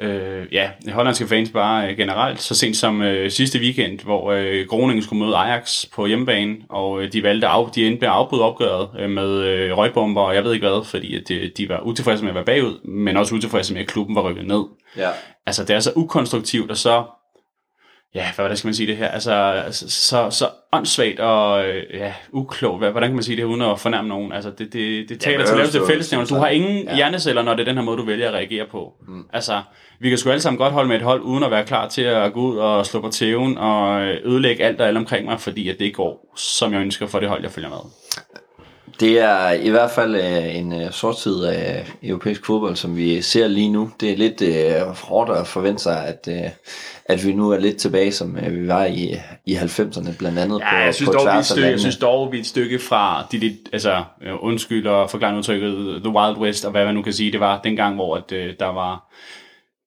[0.00, 2.40] Øh, ja, hollandske fans bare øh, generelt.
[2.40, 7.02] Så sent som øh, sidste weekend, hvor øh, Groningen skulle møde Ajax på hjemmebane, og
[7.02, 10.34] øh, de valgte af, de endte med at afbryde opgøret øh, med øh, røgbomber, og
[10.34, 13.16] jeg ved ikke hvad, fordi at, øh, de var utilfredse med at være bagud, men
[13.16, 14.64] også utilfredse med, at klubben var rykket ned
[14.96, 15.10] Ja.
[15.46, 17.04] altså det er så ukonstruktivt og så,
[18.16, 22.78] ja, hvordan skal man sige det her, altså så, så, åndssvagt og øh, ja, uklogt,
[22.90, 25.44] hvordan kan man sige det uden at fornærme nogen, altså det, det, det taler til
[25.44, 26.90] behøver laveste du- fællesnævner, du har ingen Ja.
[26.90, 26.96] ja.
[26.96, 29.22] hjerneceller, når det er den her måde, du vælger at reagere på, mm.
[29.32, 29.62] altså
[30.00, 32.02] vi kan sgu alle sammen godt holde med et hold, uden at være klar til
[32.02, 35.40] at gå ud og slå på tæven og øh, ødelægge alt og alle omkring mig,
[35.40, 37.78] fordi at det går, som jeg ønsker for det hold, jeg følger med.
[39.00, 43.22] Det er i hvert fald øh, en øh, sort side af europæisk fodbold, som vi
[43.22, 43.90] ser lige nu.
[44.00, 46.50] Det er lidt øh, hårdt at forvente sig, at, øh,
[47.04, 50.60] at vi nu er lidt tilbage, som øh, vi var i, i 90'erne, blandt andet
[50.60, 52.36] Ja, på, jeg synes, på dog, vi et tværs af stykke, jeg synes dog, vi
[52.36, 56.64] er et stykke fra de lidt, altså, øh, undskyld og forklare udtrykket, The Wild West,
[56.64, 59.12] og hvad man nu kan sige, det var dengang, hvor at, øh, der var,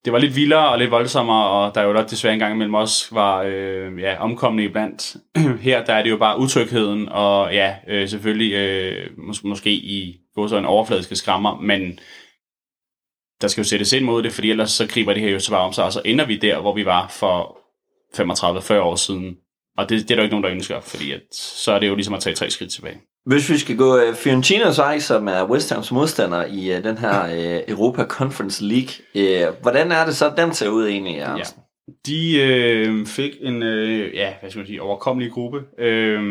[0.06, 2.74] det var lidt vildere og lidt voldsommere, og der jo da desværre en gang imellem
[2.74, 5.16] også var øh, ja, omkomne iblandt.
[5.62, 10.18] Her der er det jo bare utrygheden, og ja, øh, selvfølgelig øh, mås- måske i
[10.36, 12.00] gå så en overfladiske skrammer, men
[13.42, 15.52] der skal jo sættes ind mod det, fordi ellers så griber det her jo så
[15.52, 17.58] bare om sig, og så ender vi der, hvor vi var for
[18.18, 19.38] 35-40 år siden.
[19.78, 21.88] Og det, det er der jo ikke nogen, der ønsker, fordi at, så er det
[21.88, 23.02] jo ligesom at tage tre skridt tilbage.
[23.30, 26.98] Hvis vi skal gå uh, Fiorentinas vej, som er West Hams modstander i uh, den
[26.98, 31.60] her uh, Europa Conference League, uh, hvordan er det så, den ser ud egentlig, Jørgensen?
[32.06, 35.64] De øh, fik en, øh, ja, hvad skal man sige, overkommelig gruppe.
[35.80, 36.22] Øh,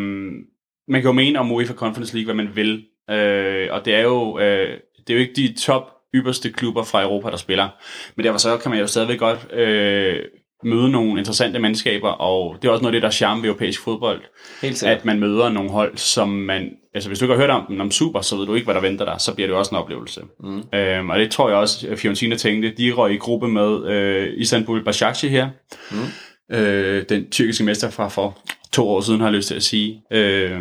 [0.89, 2.85] man kan jo mene om UEFA Conference League, hvad man vil.
[3.11, 5.83] Øh, og det er jo, øh, det er jo ikke de top
[6.15, 7.69] ypperste klubber fra Europa, der spiller.
[8.17, 10.23] Men derfor så kan man jo stadigvæk godt øh,
[10.65, 13.49] møde nogle interessante mandskaber, og det er også noget af det, der er charme ved
[13.49, 14.21] europæisk fodbold,
[14.63, 14.99] Helt sikkert.
[14.99, 17.81] at man møder nogle hold, som man, altså hvis du ikke har hørt om dem
[17.81, 19.75] om Super, så ved du ikke, hvad der venter dig, så bliver det jo også
[19.75, 20.21] en oplevelse.
[20.41, 20.63] Mm.
[20.75, 24.33] Øhm, og det tror jeg også, at Fiorentina tænkte, de røg i gruppe med øh,
[24.37, 25.49] Istanbul Başakşehir her,
[25.91, 26.57] mm.
[26.57, 28.39] øh, den tyrkiske mester fra for
[28.73, 30.03] to år siden, har jeg lyst til at sige.
[30.13, 30.61] Øh,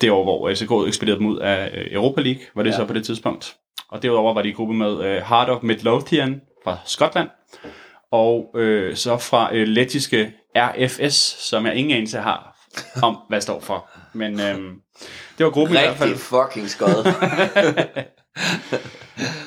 [0.00, 2.76] det år, hvor FCK ekspederede dem ud af øh, Europa League, var det ja.
[2.76, 3.54] så på det tidspunkt.
[3.90, 7.28] Og derudover var de i gruppe med øh, Heart of Midlothian fra Skotland,
[8.12, 11.14] og øh, så fra øh, lettiske RFS,
[11.48, 12.56] som jeg ingen anelse har
[13.02, 13.90] om, hvad det står for.
[14.12, 14.58] Men øh,
[15.38, 16.10] det var gruppen i hvert fald.
[16.10, 17.04] Rigtig fucking skød.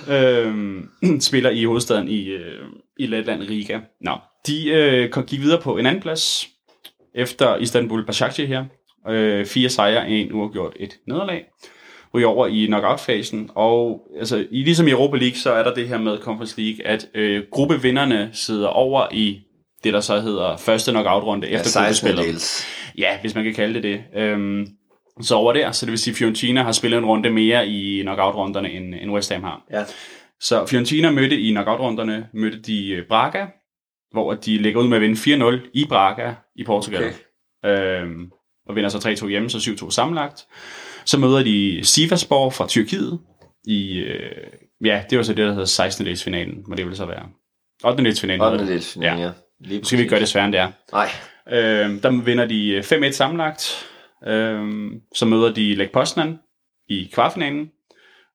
[0.15, 2.65] øh, spiller i hovedstaden i, øh,
[2.99, 3.79] i Letland, Riga.
[4.01, 6.47] Nå, de øh, gik videre på en anden plads
[7.15, 8.65] efter Istanbul Başakşehir her.
[9.09, 11.45] Øh, fire sejre, en uafgjort, et nederlag.
[12.15, 13.49] Ryger over i knockout-fasen.
[13.55, 16.87] Og altså, i, ligesom i Europa League, så er der det her med Conference League,
[16.87, 19.39] at øh, gruppevinderne sidder over i
[19.83, 22.07] det, der så hedder første knockout-runde Ja, efter 16.
[22.07, 22.65] gruppespillet.
[22.97, 24.03] Ja, hvis man kan kalde det det.
[24.21, 24.67] Øhm,
[25.21, 28.01] så over der, så det vil sige, at Fiorentina har spillet en runde mere i
[28.01, 29.61] knockout-runderne, end, end West Ham har.
[29.71, 29.83] Ja.
[30.39, 33.45] Så Fiorentina mødte i knockout-runderne, mødte de øh, Braga,
[34.11, 37.13] hvor de ligger ud med at vinde 4-0 i Braga i Portugal.
[37.63, 38.01] Okay.
[38.01, 38.31] Øhm,
[38.67, 40.45] og vinder så 3-2 hjemme, så 7-2 sammenlagt.
[41.05, 43.19] Så møder de Sivasspor fra Tyrkiet
[43.67, 44.47] i, øh,
[44.85, 46.05] ja, det var så det, der hedder 16.
[46.05, 47.23] delsfinalen, må det vil så være.
[47.83, 48.03] 8.
[48.03, 48.41] delsfinalen.
[48.41, 48.67] 8.
[48.67, 49.15] dels ja.
[49.15, 49.31] ja.
[49.59, 50.71] Lige Nu skal vi ikke gøre det sværere, end det er.
[50.91, 51.09] Nej.
[51.49, 53.87] Øh, der vinder de øh, 5-1 sammenlagt.
[54.27, 56.39] Øh, så møder de Lech Poznan
[56.89, 57.69] i kvartfinalen,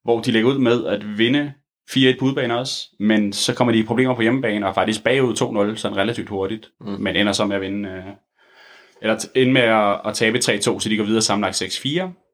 [0.03, 1.53] hvor de lægger ud med at vinde
[1.91, 5.03] 4-1 på udebane også, men så kommer de i problemer på hjemmebane og er faktisk
[5.03, 6.87] bagud 2-0, sådan relativt hurtigt, mm.
[6.87, 8.03] men ender så med at vinde, øh,
[9.01, 12.26] eller ender med at, at tabe 3-2, så de går videre sammenlagt 6-4.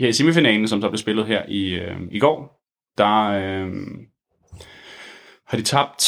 [0.00, 2.60] Her i semifinalen, som så blev spillet her i, øh, i går,
[2.98, 3.72] der øh,
[5.46, 6.02] har de tabt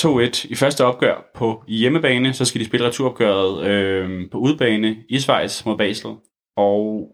[0.00, 5.18] 2-1 i første opgør på hjemmebane, så skal de spille returopgøret øh, på udebane i
[5.18, 6.10] Schweiz mod Basel.
[6.56, 7.08] Og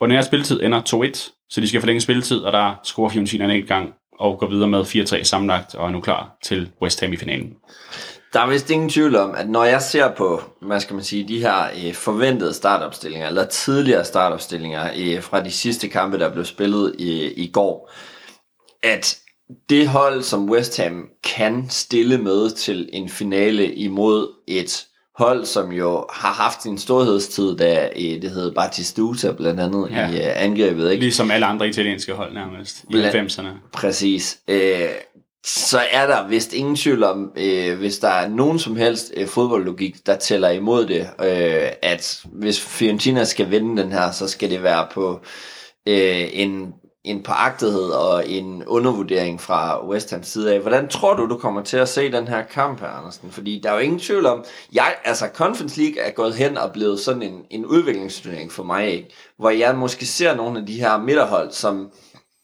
[0.00, 3.94] ordinær spilletid ender 2-1, så de skal forlænge spilletid, og der scorer Fiorentina en gang
[4.18, 7.54] og går videre med 4-3 sammenlagt og er nu klar til West Ham i finalen.
[8.32, 11.28] Der er vist ingen tvivl om, at når jeg ser på, hvad skal man sige,
[11.28, 16.44] de her øh, forventede startopstillinger, eller tidligere startopstillinger øh, fra de sidste kampe, der blev
[16.44, 17.90] spillet i, i går,
[18.82, 19.18] at
[19.70, 24.84] det hold, som West Ham kan stille med til en finale imod et
[25.18, 30.00] hold, som jo har haft sin storhedstid, da øh, det hed Batistuta blandt andet ja.
[30.00, 30.10] Ja.
[30.10, 31.02] i øh, angrebet, ikke?
[31.02, 33.70] Ligesom alle andre italienske hold nærmest i Bla- 90'erne.
[33.72, 34.38] Præcis.
[34.48, 34.88] Øh,
[35.46, 39.28] så er der vist ingen tvivl om, øh, hvis der er nogen som helst øh,
[39.28, 44.50] fodboldlogik, der tæller imod det, øh, at hvis Fiorentina skal vinde den her, så skal
[44.50, 45.20] det være på
[45.88, 46.74] øh, en,
[47.04, 50.60] en påagtighed og en undervurdering fra West Hams side af.
[50.60, 53.30] Hvordan tror du, du kommer til at se den her kamp her, Andersen?
[53.30, 56.72] Fordi der er jo ingen tvivl om, jeg, altså Conference League er gået hen og
[56.72, 59.14] blevet sådan en, en udviklingsturnering for mig, ikke?
[59.38, 61.90] hvor jeg måske ser nogle af de her midterhold, som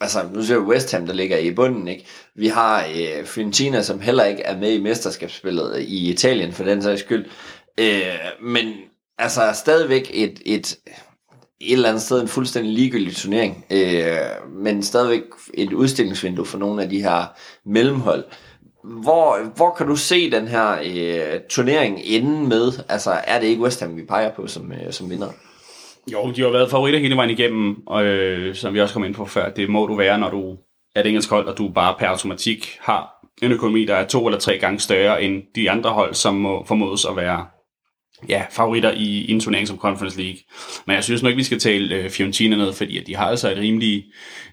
[0.04, 2.06] altså nu ser vi West Ham, der ligger i bunden, ikke?
[2.34, 6.82] Vi har øh, Fiorentina, som heller ikke er med i mesterskabsspillet i Italien, for den
[6.82, 7.24] sags skyld.
[7.80, 8.02] Øh,
[8.42, 8.72] men
[9.18, 10.76] altså stadigvæk et, et,
[11.60, 14.18] et eller andet sted en fuldstændig ligegyldig turnering, øh,
[14.62, 15.22] men stadigvæk
[15.54, 17.24] et udstillingsvindue for nogle af de her
[17.66, 18.24] mellemhold.
[18.84, 22.72] Hvor, hvor kan du se den her øh, turnering ende med?
[22.88, 25.28] Altså er det ikke West Ham, vi peger på som, øh, som vinder?
[26.12, 29.14] Jo, de har været favoritter hele vejen igennem, og øh, som vi også kom ind
[29.14, 30.56] på før, det må du være, når du
[30.94, 33.10] er et engelsk hold, og du bare per automatik har
[33.42, 36.64] en økonomi, der er to eller tre gange større end de andre hold, som må
[36.66, 37.46] formodes at være
[38.28, 40.38] ja, favoritter i, i en turnering som Conference League.
[40.86, 43.26] Men jeg synes nok ikke, vi skal tale øh, Fiorentina ned, fordi at de har
[43.26, 44.04] altså et rimelig,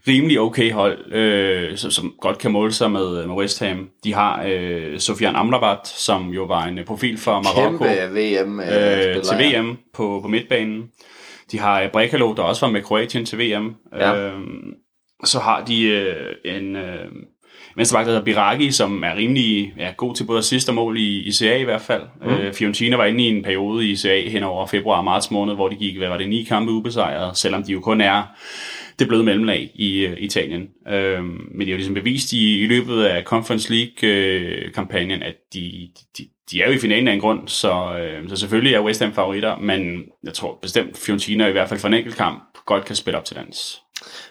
[0.08, 3.90] rimelig okay hold, øh, som, som godt kan måle sig med, med West Ham.
[4.04, 9.16] De har øh, Sofian Amrabat, som jo var en profil for Marokko Kæmpe VM øh,
[9.16, 9.38] øh, til.
[9.40, 10.84] VM på, på midtbanen.
[11.52, 13.76] De har øh, Brekalo, der også var med Kroatien til VM.
[13.96, 14.16] Ja.
[14.16, 14.74] Øhm,
[15.24, 17.06] så har de øh, en øh,
[17.76, 21.20] venstreback, der hedder Biragi, som er rimelig ja, god til både assist og mål i,
[21.20, 22.04] i CA i hvert fald.
[22.22, 22.30] Mm.
[22.30, 25.56] Øh, Fiorentina var inde i en periode i CA hen over februar og marts måned,
[25.56, 28.24] hvor de gik, hvad var det, ni kampe ubesejret, selvom de jo kun er
[29.02, 30.62] det bløde mellemlag i uh, Italien.
[30.86, 35.36] Uh, men de har jo ligesom bevist i, i løbet af Conference League-kampagnen, øh, at
[35.54, 37.74] de, de, de er jo i finalen af en grund, så,
[38.24, 41.80] uh, så selvfølgelig er West Ham favoritter, men jeg tror bestemt Fiorentina i hvert fald
[41.80, 43.82] for en enkelt kamp godt kan spille op til dans.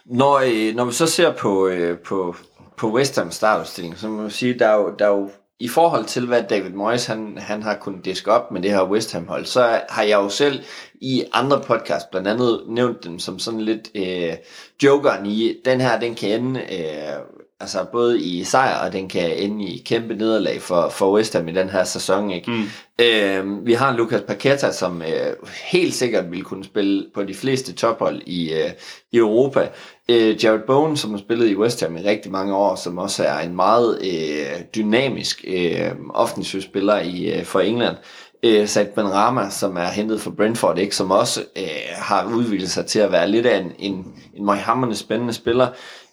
[0.06, 2.37] Når, når vi så ser på, øh, på,
[2.76, 5.68] på West Ham startopstilling, så må man sige, der er jo, der er jo i
[5.68, 9.12] forhold til, hvad David Moyes han, han har kunnet diske op med det her West
[9.12, 10.62] Ham hold, så har jeg jo selv
[10.94, 14.36] i andre podcast blandt andet nævnt dem som sådan lidt øh,
[14.82, 19.36] jokeren i, den her, den kan ende øh, altså både i sejr, og den kan
[19.36, 22.30] ende i kæmpe nederlag for, for West Ham i den her sæson.
[22.30, 22.50] Ikke?
[22.50, 22.64] Mm.
[23.04, 27.72] Øh, vi har Lucas Paqueta, som øh, helt sikkert vil kunne spille på de fleste
[27.72, 28.70] tophold i, øh,
[29.12, 29.68] i Europa.
[30.08, 33.24] Øh, Jared Bowen, som har spillet i West Ham i rigtig mange år, som også
[33.24, 37.96] er en meget øh, dynamisk øh, offensiv spiller i, øh, for England.
[38.42, 42.70] Øh, Said Ben Rama, som er hentet fra Brentford, ikke, som også øh, har udviklet
[42.70, 45.68] sig til at være lidt af en, en, en meget spændende spiller.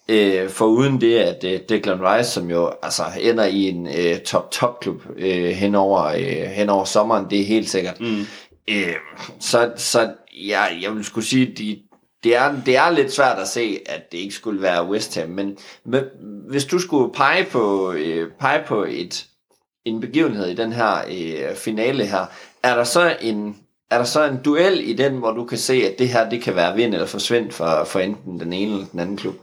[0.08, 4.20] Øh, for uden det, at øh, Declan Rice, som jo altså ender i en øh,
[4.20, 8.00] top-top-klub øh, hen, over, øh, hen over sommeren, det er helt sikkert.
[8.00, 8.20] Mm.
[8.70, 8.94] Øh,
[9.40, 10.12] så så
[10.46, 11.78] ja, jeg vil skulle sige, de,
[12.24, 15.28] det er, det er lidt svært at se, at det ikke skulle være West Ham,
[15.28, 16.04] men, men
[16.50, 19.26] hvis du skulle pege på, øh, pege på et,
[19.84, 22.26] en begivenhed i den her øh, finale her,
[22.62, 23.56] er der så en,
[23.90, 26.42] er der så en duel i den, hvor du kan se, at det her det
[26.42, 29.34] kan være vind eller forsvind for, for enten den ene eller den anden klub?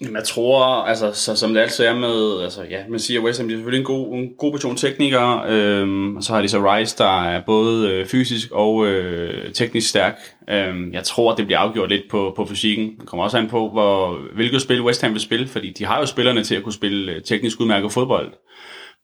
[0.00, 3.48] Jeg tror, altså, så, som det altid er med, altså, ja, man siger, West Ham
[3.48, 6.74] de er selvfølgelig en god, en god portion teknikere, øhm, og så har de så
[6.74, 10.18] Rice, der er både øh, fysisk og øh, teknisk stærk.
[10.50, 12.96] Øhm, jeg tror, det bliver afgjort lidt på, på fysikken.
[13.00, 15.98] Det kommer også an på, hvor, hvilket spil West Ham vil spille, fordi de har
[15.98, 18.32] jo spillerne til at kunne spille øh, teknisk udmærket fodbold.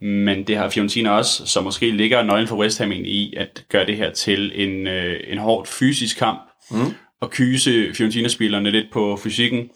[0.00, 3.64] Men det har Fiorentina også, så måske ligger nøglen for West Ham egentlig i at
[3.70, 6.94] gøre det her til en, øh, en hårdt fysisk kamp, mm.
[7.20, 9.70] og kyse Fiorentina-spillerne lidt på fysikken.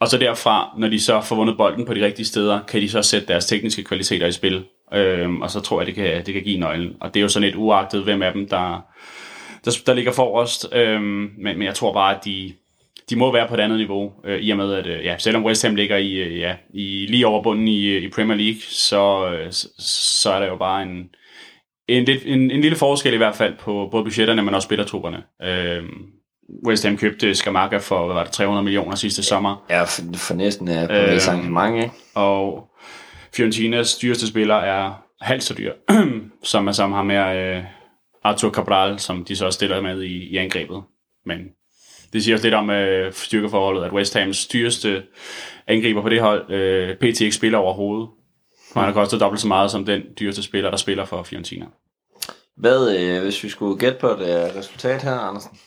[0.00, 2.88] Og så derfra, når de så får vundet bolden på de rigtige steder, kan de
[2.88, 4.64] så sætte deres tekniske kvaliteter i spil.
[4.94, 6.96] Øhm, og så tror jeg, det kan, det kan give nøglen.
[7.00, 8.84] Og det er jo sådan et uagtet, hvem af dem, der,
[9.64, 10.68] der, der ligger forrest.
[10.72, 12.52] Øhm, men, men jeg tror bare, at de,
[13.10, 15.44] de må være på et andet niveau, øh, i og med, at øh, ja, selvom
[15.44, 18.60] West Ham ligger i, øh, ja, i lige over bunden i, øh, i Premier League,
[18.60, 19.68] så, øh, så,
[20.22, 21.10] så er der jo bare en,
[21.88, 25.22] en, en, en lille forskel i hvert fald på både budgetterne, men også spillertrupperne.
[25.42, 25.84] Øh,
[26.66, 30.34] West Ham købte Skamaka for, hvad var det, 300 millioner sidste sommer, Ja, for, for
[30.34, 31.94] næsten er på øh, arrangement, ikke?
[32.14, 32.64] og
[33.32, 35.72] Fiorentinas dyreste spiller er halvt så dyr,
[36.42, 37.64] som er sammen har med øh,
[38.24, 40.82] Arthur Cabral, som de så også stiller med i, i angrebet.
[41.26, 41.38] Men
[42.12, 45.02] det siger også lidt om øh, styrkeforholdet, at West Hams dyreste
[45.66, 48.08] angriber på det hold, øh, PT ikke spiller overhovedet.
[48.74, 51.66] Og han har kostet dobbelt så meget som den dyreste spiller, der spiller for Fiorentina.
[52.56, 55.58] Hvad, øh, hvis vi skulle gætte på et øh, resultat her, Andersen?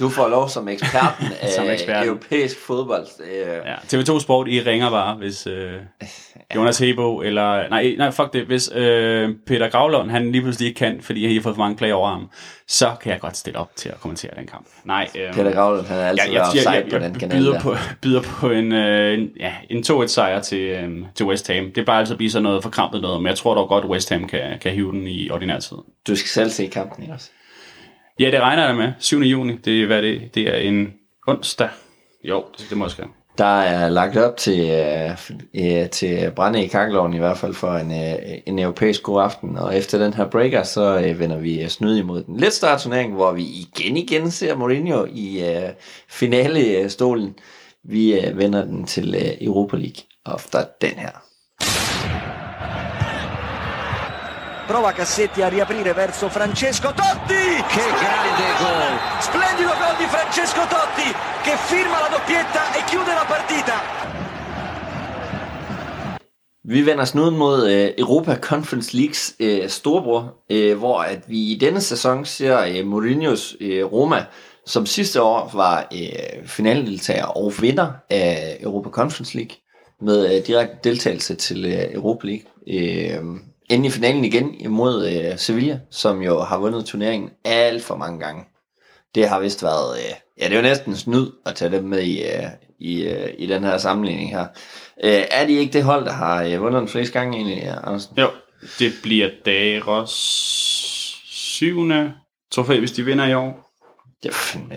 [0.00, 2.08] Du får lov som eksperten af Som eksperten.
[2.08, 3.06] europæisk fodbold.
[3.32, 5.72] Øh, Ja, TV2 Sport, I ringer bare, hvis øh,
[6.56, 10.78] Jonas Hebo, eller, nej, nej, fuck det, hvis øh, Peter Gravlund, han lige pludselig ikke
[10.78, 12.30] kan, fordi han har fået for mange klager over ham,
[12.68, 14.66] så kan jeg godt stille op til at kommentere den kamp.
[14.84, 17.52] Nej, øh, Peter Gravlund, han er altid jeg, jeg, jeg, jeg, på den kanal byder,
[17.52, 17.60] der.
[17.60, 21.64] på, byder på en, øh, en, ja, en 2-1 sejr til, øh, til West Ham.
[21.64, 23.90] Det er bare altid blive sådan noget forkrampet noget, men jeg tror dog godt, at
[23.90, 25.76] West Ham kan, kan hive den i ordinær tid.
[26.06, 27.30] Du skal selv se kampen, ikke også?
[28.20, 28.92] Ja, det regner jeg med.
[28.98, 29.20] 7.
[29.20, 30.92] juni, det er, hvad det, det er en
[31.26, 31.68] onsdag.
[32.24, 33.04] Jo, det, det må jeg skal.
[33.38, 35.10] Der er lagt op til, øh,
[35.54, 39.58] øh, til brænde i kakkeloven i hvert fald for en, øh, en europæisk god aften.
[39.58, 42.78] Og efter den her breaker, så øh, vender vi øh, snyd imod den lidt større
[42.78, 45.68] turnering, hvor vi igen igen ser Mourinho i øh,
[46.08, 47.28] finale-stolen.
[47.28, 47.34] Øh,
[47.92, 51.25] vi øh, vender den til øh, Europa League efter den her.
[54.66, 57.44] Prova Cassetti a riaprire verso Francesco Totti.
[57.74, 58.98] Che grande gol!
[59.20, 61.08] Splendido gol di Francesco Totti
[61.44, 63.74] che firma la doppietta e chiude la partita.
[66.62, 71.58] Vi vender snuden mod øh, Europa Conference Leagues øh, storebror, øh, hvor at vi i
[71.60, 74.24] denne sæson ser øh, Mourinhos øh, Roma,
[74.66, 79.56] som sidste år var øh, finaledeltager og vinder af Europa Conference League,
[80.00, 82.44] med øh, direkte deltagelse til øh, Europa League.
[82.66, 83.24] Øh,
[83.70, 88.20] ende i finalen igen imod øh, Sevilla, som jo har vundet turneringen alt for mange
[88.20, 88.44] gange.
[89.14, 92.02] Det har vist været, øh, ja det er jo næsten snyd at tage dem med
[92.02, 92.48] i, øh,
[92.78, 94.46] i, øh, i den her sammenligning her.
[95.04, 98.18] Øh, er de ikke det hold, der har øh, vundet den flest gange egentlig, Andersen?
[98.18, 98.30] Jo,
[98.78, 100.10] det bliver Daros
[101.24, 102.12] syvende
[102.52, 103.72] trofæ, hvis de vinder i år.
[104.22, 104.76] Det er fandme...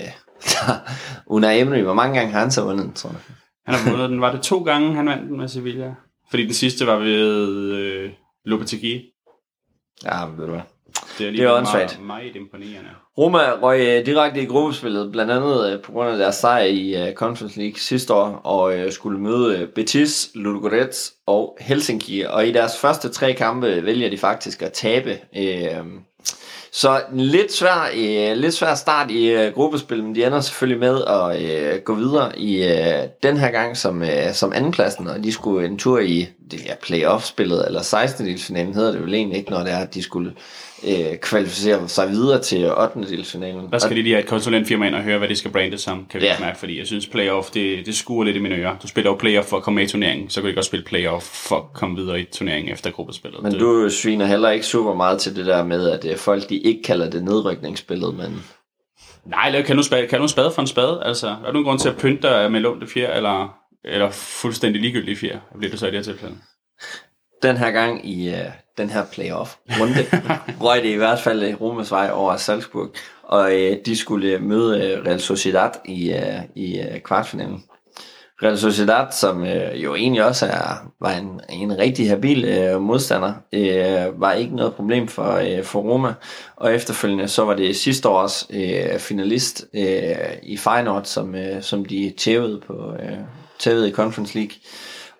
[1.36, 3.20] Unai Emery, hvor mange gange har han så vundet den, tror jeg?
[3.66, 4.22] Han har vundet den.
[4.22, 5.96] Var det to gange, han vandt den med Sevilla?
[6.30, 8.12] Fordi den sidste var ved øh,
[8.46, 9.06] Lopetegui.
[10.04, 10.62] Ja, ved du hvad.
[11.18, 12.02] Det er, Det er åndssvagt.
[12.02, 12.90] meget, meget imponerende.
[13.18, 17.08] Roma røg øh, direkte i gruppespillet, blandt andet øh, på grund af deres sejr i
[17.08, 22.22] øh, Conference League sidste år, og øh, skulle møde øh, Betis, Ludogorets og Helsinki.
[22.22, 25.20] Og i deres første tre kampe vælger de faktisk at tabe.
[25.38, 25.86] Øh,
[26.72, 30.80] så en lidt svær, øh, lidt svær start i øh, gruppespillet, men de ender selvfølgelig
[30.80, 35.24] med at øh, gå videre i øh, den her gang som, øh, som andenpladsen, og
[35.24, 38.26] de skulle en tur i det her playoff-spillet, eller 16.
[38.26, 40.34] delsfinalen hedder det vel egentlig ikke, når det er, at de skulle
[40.88, 43.00] øh, kvalificere sig videre til 8.
[43.10, 43.72] delsfinalen.
[43.72, 46.06] Der skal de lige have et konsulentfirma ind og høre, hvad de skal brande som,
[46.10, 46.40] kan vi Ja.
[46.40, 48.78] mærke, fordi jeg synes playoff, det, det skuer lidt i mine ører.
[48.78, 50.86] Du spiller jo playoff for at komme med i turneringen, så kan du også spille
[50.86, 53.44] playoff for at komme videre i turneringen efter gruppespillet.
[53.44, 56.50] Men det, du sviner heller ikke super meget til det der med, at øh, folk
[56.50, 58.44] de ikke kalder det nedrykningsspillet, men
[59.26, 61.02] Nej, kan du, spade, kan du en spade for en spade?
[61.06, 64.82] Altså, er du nogen grund til at pynte dig med lånte fjer, eller, eller fuldstændig
[64.82, 65.40] ligegyldige fjer?
[65.58, 66.36] Bliver det så i det her tilfælde?
[67.44, 68.46] den her gang i øh,
[68.80, 70.06] den her playoff-runde
[70.66, 72.90] røg det i hvert fald øh, Romas vej over Salzburg,
[73.24, 77.64] og øh, de skulle øh, møde øh, Real Sociedad i, øh, i øh, kvartfinalen.
[78.44, 83.34] Real Sociedad, som øh, jo egentlig også er, var en, en rigtig habil øh, modstander,
[83.54, 86.14] øh, var ikke noget problem for, øh, for Roma.
[86.56, 91.86] Og efterfølgende så var det sidste års øh, finalist øh, i Feyenoord, som, øh, som
[91.86, 93.18] de tævede, på, øh,
[93.60, 94.54] tævede i Conference League.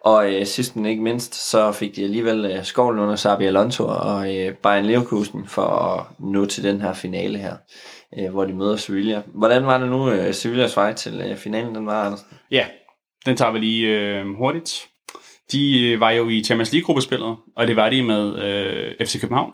[0.02, 3.86] Og øh, sidst men ikke mindst, så fik de alligevel øh, skovlen under Sabi Alonso
[3.88, 7.56] og øh, Bayern Leverkusen for at nå til den her finale her,
[8.20, 9.22] øh, hvor de møder Sevilla.
[9.26, 12.26] Hvordan var det nu, øh, Sevillas vej til øh, finalen, den var, Anders?
[12.52, 12.66] Ja,
[13.26, 14.88] den tager vi lige øh, hurtigt.
[15.52, 19.52] De øh, var jo i Champions League-gruppespillet, og det var de med øh, FC København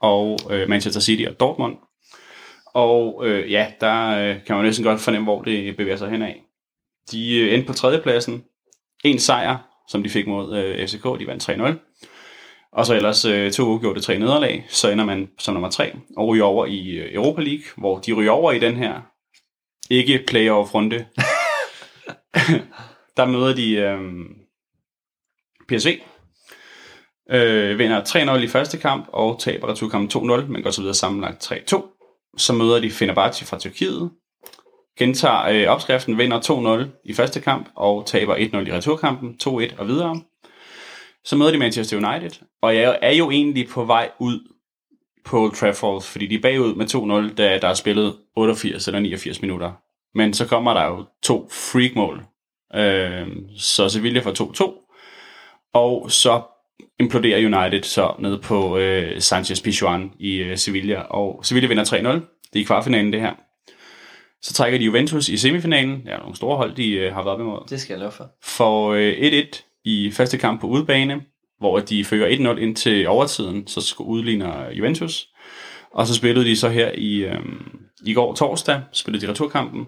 [0.00, 1.76] og øh, Manchester City og Dortmund.
[2.74, 6.32] Og øh, ja, der øh, kan man næsten godt fornemme, hvor det bevæger sig henad.
[7.12, 8.44] De øh, endte på tredjepladsen.
[9.04, 11.94] En sejr, som de fik mod øh, FCK, de vandt 3-0.
[12.72, 16.28] Og så ellers øh, to uafgjorte tre nederlag, så ender man som nummer tre og
[16.28, 19.00] ryger over i øh, Europa League, hvor de ryger over i den her
[19.90, 20.96] ikke playoff-runde.
[23.16, 24.00] der møder de øh,
[25.68, 26.00] PSV,
[27.30, 31.52] øh, vinder 3-0 i første kamp og taber returkampen 2-0, men går så videre sammenlagt
[31.52, 32.34] 3-2.
[32.36, 34.10] Så møder de Fenerbahce fra Tyrkiet,
[34.98, 39.88] gentager øh, opskriften, vinder 2-0 i første kamp og taber 1-0 i returkampen, 2-1 og
[39.88, 40.20] videre.
[41.24, 42.30] Så møder de Manchester United,
[42.62, 44.40] og jeg er jo egentlig på vej ud
[45.24, 49.00] på Old Trafford, fordi de er bagud med 2-0, da der er spillet 88 eller
[49.00, 49.72] 89 minutter.
[50.14, 52.22] Men så kommer der jo to freakmål.
[52.74, 53.26] Øh,
[53.56, 56.42] så Sevilla får 2-2, og så
[57.00, 61.96] imploderer United så ned på øh, Sanchez Pichuan i øh, Sevilla, og Sevilla vinder 3-0.
[61.96, 63.32] Det er i kvartfinalen det her.
[64.44, 66.02] Så trækker de Juventus i semifinalen.
[66.06, 67.58] Ja, nogle store hold, de øh, har været op imod.
[67.68, 68.30] Det skal jeg love for.
[68.42, 71.20] For øh, 1-1 i første kamp på udebane,
[71.58, 75.28] hvor de fører 1-0 ind til overtiden, så udligner Juventus.
[75.92, 77.40] Og så spillede de så her i, øh,
[78.06, 79.86] i går torsdag, spillede de returkampen.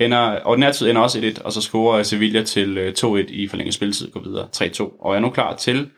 [0.00, 3.74] Ender, ordinær tid ender også 1-1, og så scorer Sevilla til øh, 2-1 i forlænget
[3.74, 5.00] spilletid, går videre 3-2.
[5.00, 5.90] Og er nu klar til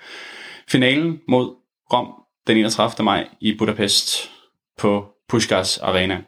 [0.68, 1.54] finalen mod
[1.92, 2.06] Rom
[2.46, 3.04] den 31.
[3.04, 4.30] maj i Budapest
[4.78, 6.22] på Puskás Arena.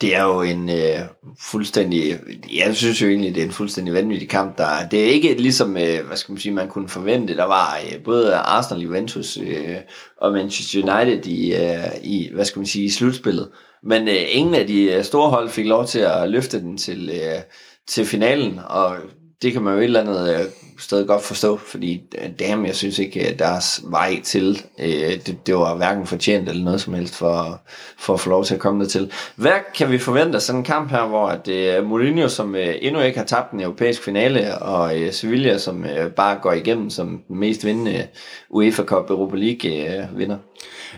[0.00, 1.00] Det er jo en øh,
[1.40, 2.18] fuldstændig,
[2.56, 4.58] jeg synes jo egentlig, det er en fuldstændig vanvittig kamp.
[4.58, 7.36] Der, det er ikke ligesom, øh, hvad skal man sige, man kunne forvente.
[7.36, 9.76] Der var øh, både Arsenal, Juventus øh,
[10.20, 13.48] og Manchester United i, øh, i, hvad skal man sige, i slutspillet.
[13.82, 17.10] Men øh, ingen af de øh, store hold fik lov til at løfte den til,
[17.10, 17.40] øh,
[17.88, 18.96] til finalen, og
[19.42, 20.44] det kan man jo et eller andet øh,
[20.78, 24.88] stadig godt forstå, fordi øh, damn, jeg synes ikke, at deres vej til, øh,
[25.26, 27.60] det, det var hverken fortjent eller noget som helst for,
[27.98, 29.12] for at få lov til at komme til.
[29.36, 32.74] Hvad kan vi forvente af sådan en kamp her, hvor at, øh, Mourinho, som øh,
[32.80, 36.90] endnu ikke har tabt en europæisk finale, og øh, Sevilla, som øh, bare går igennem
[36.90, 38.06] som den mest vindende
[38.50, 40.36] UEFA Cup Europa League øh, vinder?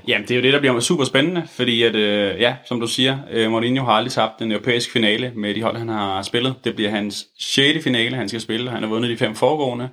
[0.07, 2.87] Jamen, det er jo det, der bliver super spændende, fordi at, øh, ja, som du
[2.87, 6.55] siger, øh, Mourinho har aldrig tabt en europæisk finale med de hold, han har spillet.
[6.65, 7.85] Det bliver hans 6.
[7.85, 8.71] finale, han skal spille.
[8.71, 9.89] Han har vundet de fem foregående.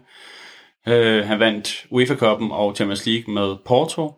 [0.88, 4.14] Øh, han vandt UEFA-koppen og Champions League med Porto.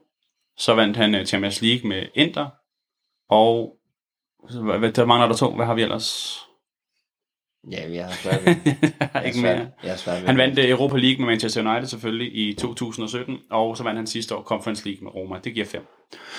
[0.57, 2.47] Så vandt han øh, Champions League med Inter.
[3.29, 3.73] Og
[4.79, 5.55] hvad, der mangler der to.
[5.55, 6.39] Hvad har vi ellers?
[7.71, 8.55] Ja, vi har svært ved.
[9.25, 9.67] Ikke svært- mere.
[9.83, 10.27] Jeg svært ved.
[10.27, 14.07] Han vandt øh, Europa League med Manchester United selvfølgelig i 2017, og så vandt han
[14.07, 15.35] sidste år Conference League med Roma.
[15.43, 15.81] Det giver fem.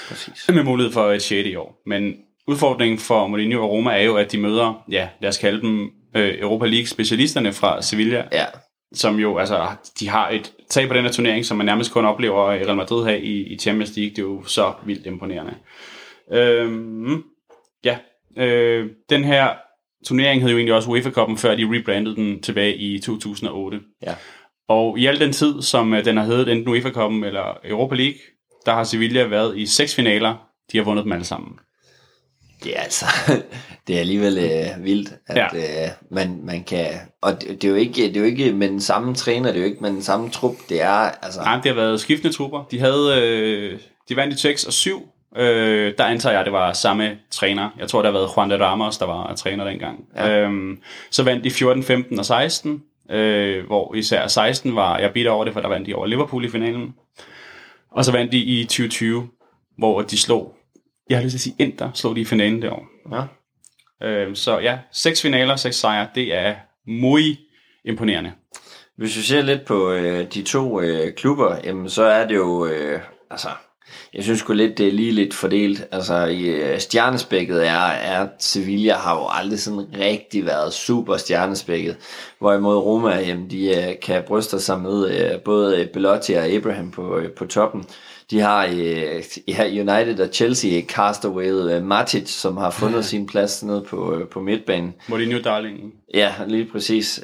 [0.09, 0.49] Præcis.
[0.55, 1.47] Med mulighed for et 6.
[1.49, 1.83] i år.
[1.87, 2.15] Men
[2.47, 5.91] udfordringen for Mourinho og Roma er jo, at de møder, ja, lad os kalde dem
[6.17, 8.45] øh, Europa League-specialisterne fra Sevilla, Ja,
[8.95, 9.67] som jo, altså,
[10.01, 13.05] de har et tag på den her turnering, som man nærmest kun oplever Real Madrid
[13.05, 14.11] have i, i Champions League.
[14.11, 15.55] Det er jo så vildt imponerende.
[16.33, 17.23] Øhm,
[17.85, 17.99] ja,
[18.39, 19.49] øh, den her
[20.07, 23.81] turnering hed jo egentlig også UEFA Cup'en, før de rebrandede den tilbage i 2008.
[24.03, 24.15] Ja.
[24.69, 27.95] Og i al den tid, som øh, den har heddet enten UEFA Cup'en eller Europa
[27.95, 28.19] League,
[28.67, 30.35] der har Sevilla været i seks finaler.
[30.73, 31.59] De har vundet dem alle sammen.
[32.65, 33.07] det er altså,
[33.87, 35.85] det er alligevel øh, vildt, at ja.
[35.85, 36.87] øh, man, man kan,
[37.23, 39.57] og det, det, er jo ikke, det er jo ikke med den samme træner, det
[39.57, 42.37] er jo ikke med den samme trup, det er, altså, Nej, det har været skiftende
[42.37, 42.65] trupper.
[42.71, 45.09] De havde, øh, de vandt i 6 og 7.
[45.37, 47.71] Øh, der antager jeg, at det var samme træner.
[47.79, 50.05] Jeg tror, der har været Juan de Ramos, der var træner dengang.
[50.17, 50.41] Ja.
[50.41, 55.31] Øhm, så vandt de 14, 15 og 16, øh, hvor især 16 var, jeg bitter
[55.31, 56.95] over det, for der vandt de over Liverpool i finalen.
[57.91, 59.29] Og så vandt de i 2020,
[59.79, 60.55] hvor de slog,
[61.11, 62.87] jeg har lyst til at sige Inter, slog de i finalen det år.
[63.13, 63.23] ja.
[64.03, 66.55] Øh, så ja, seks finaler, seks sejre, det er
[66.87, 67.37] muy
[67.85, 68.33] imponerende.
[68.97, 72.67] Hvis vi ser lidt på øh, de to øh, klubber, jamen, så er det jo,
[72.67, 73.49] øh, altså,
[74.15, 75.87] jeg synes sgu lidt, det er lige lidt fordelt.
[75.93, 81.97] Altså, i øh, stjernespækket er, er Sevilla har jo aldrig sådan rigtig været super stjernespækket.
[82.39, 87.21] Hvorimod Roma, jamen, de øh, kan bryste sig med øh, både Belotti og Abraham på,
[87.37, 87.85] på toppen.
[88.31, 88.65] De har
[89.49, 94.95] ja, United og Chelsea castaway Matic, som har fundet sin plads nede på, på midtbanen.
[95.09, 95.93] Mourinho darlingen.
[96.15, 97.21] Ja, lige præcis.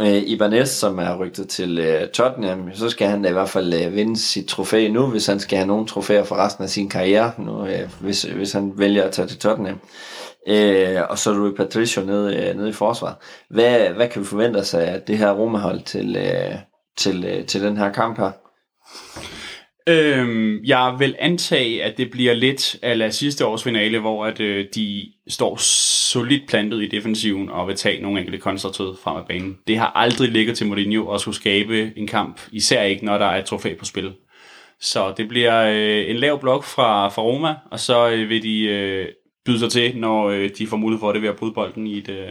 [0.00, 3.74] Øh, Ibanez, som er rygtet til øh, Tottenham, så skal han da i hvert fald
[3.74, 6.88] øh, vinde sit trofæ nu, hvis han skal have nogle trofæer for resten af sin
[6.88, 9.80] karriere, nu, øh, hvis, hvis han vælger at tage til Tottenham.
[10.48, 13.20] Øh, og så Rui Patricio nede, øh, nede i forsvar.
[13.50, 16.54] Hvad, hvad kan vi forvente os af det her Roma-hold til, øh,
[16.98, 18.30] til, øh, til den her kamp her?
[19.88, 24.66] Øhm, jeg vil antage, at det bliver lidt af sidste års finale, hvor at, øh,
[24.74, 25.56] de står
[26.12, 29.58] solidt plantet i defensiven og vil tage nogle enkelte konstatød frem af banen.
[29.66, 33.26] Det har aldrig ligget til Mourinho at skulle skabe en kamp, især ikke når der
[33.26, 34.12] er et trofæ på spil.
[34.80, 38.62] Så det bliver øh, en lav blok fra, fra Roma, og så øh, vil de
[38.62, 39.06] øh,
[39.44, 41.98] byde sig til, når øh, de får mulighed for det ved at bryde bolden i
[41.98, 42.28] et, øh,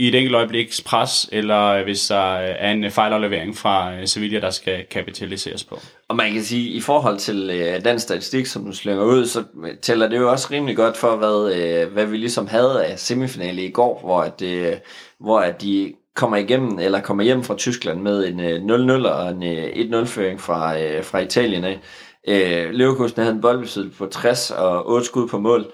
[0.00, 4.50] i et enkelt øjebliks pres, eller hvis der er en fejlaflevering fra øh, Sevilla, der
[4.50, 5.80] skal kapitaliseres på.
[6.08, 9.44] Og man kan sige, i forhold til øh, den statistik, som du slænger ud, så
[9.82, 13.62] tæller det jo også rimelig godt for, hvad, øh, hvad vi ligesom havde af semifinale
[13.62, 14.76] i går, hvor, at, øh,
[15.20, 19.30] hvor at de kommer igennem, eller kommer hjem fra Tyskland med en øh, 0-0 og
[19.30, 21.80] en øh, 1-0-føring fra, øh, fra Italien af.
[22.28, 25.66] Øh, Leverkusen havde en boldbesiddelse på 60 og 8 skud på mål,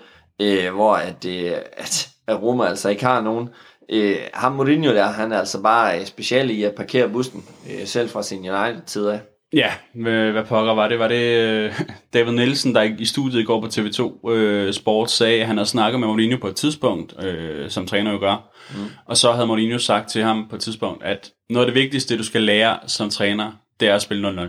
[0.43, 3.49] øh, hvor at, øh, at, at Roma altså ikke har nogen.
[3.93, 8.09] Øh, ham Mourinho der, han er altså bare special i at parkere bussen, øh, selv
[8.09, 9.19] fra sin United-tid
[9.55, 10.99] Ja, hvad, pokker var det?
[10.99, 11.81] Var det øh,
[12.15, 15.69] David Nielsen, der i studiet i går på TV2 øh, Sport sagde, at han havde
[15.69, 18.55] snakket med Mourinho på et tidspunkt, øh, som træner jo gør.
[18.71, 18.85] Mm.
[19.07, 22.19] Og så havde Mourinho sagt til ham på et tidspunkt, at noget af det vigtigste,
[22.19, 24.49] du skal lære som træner, det er at spille 0-0.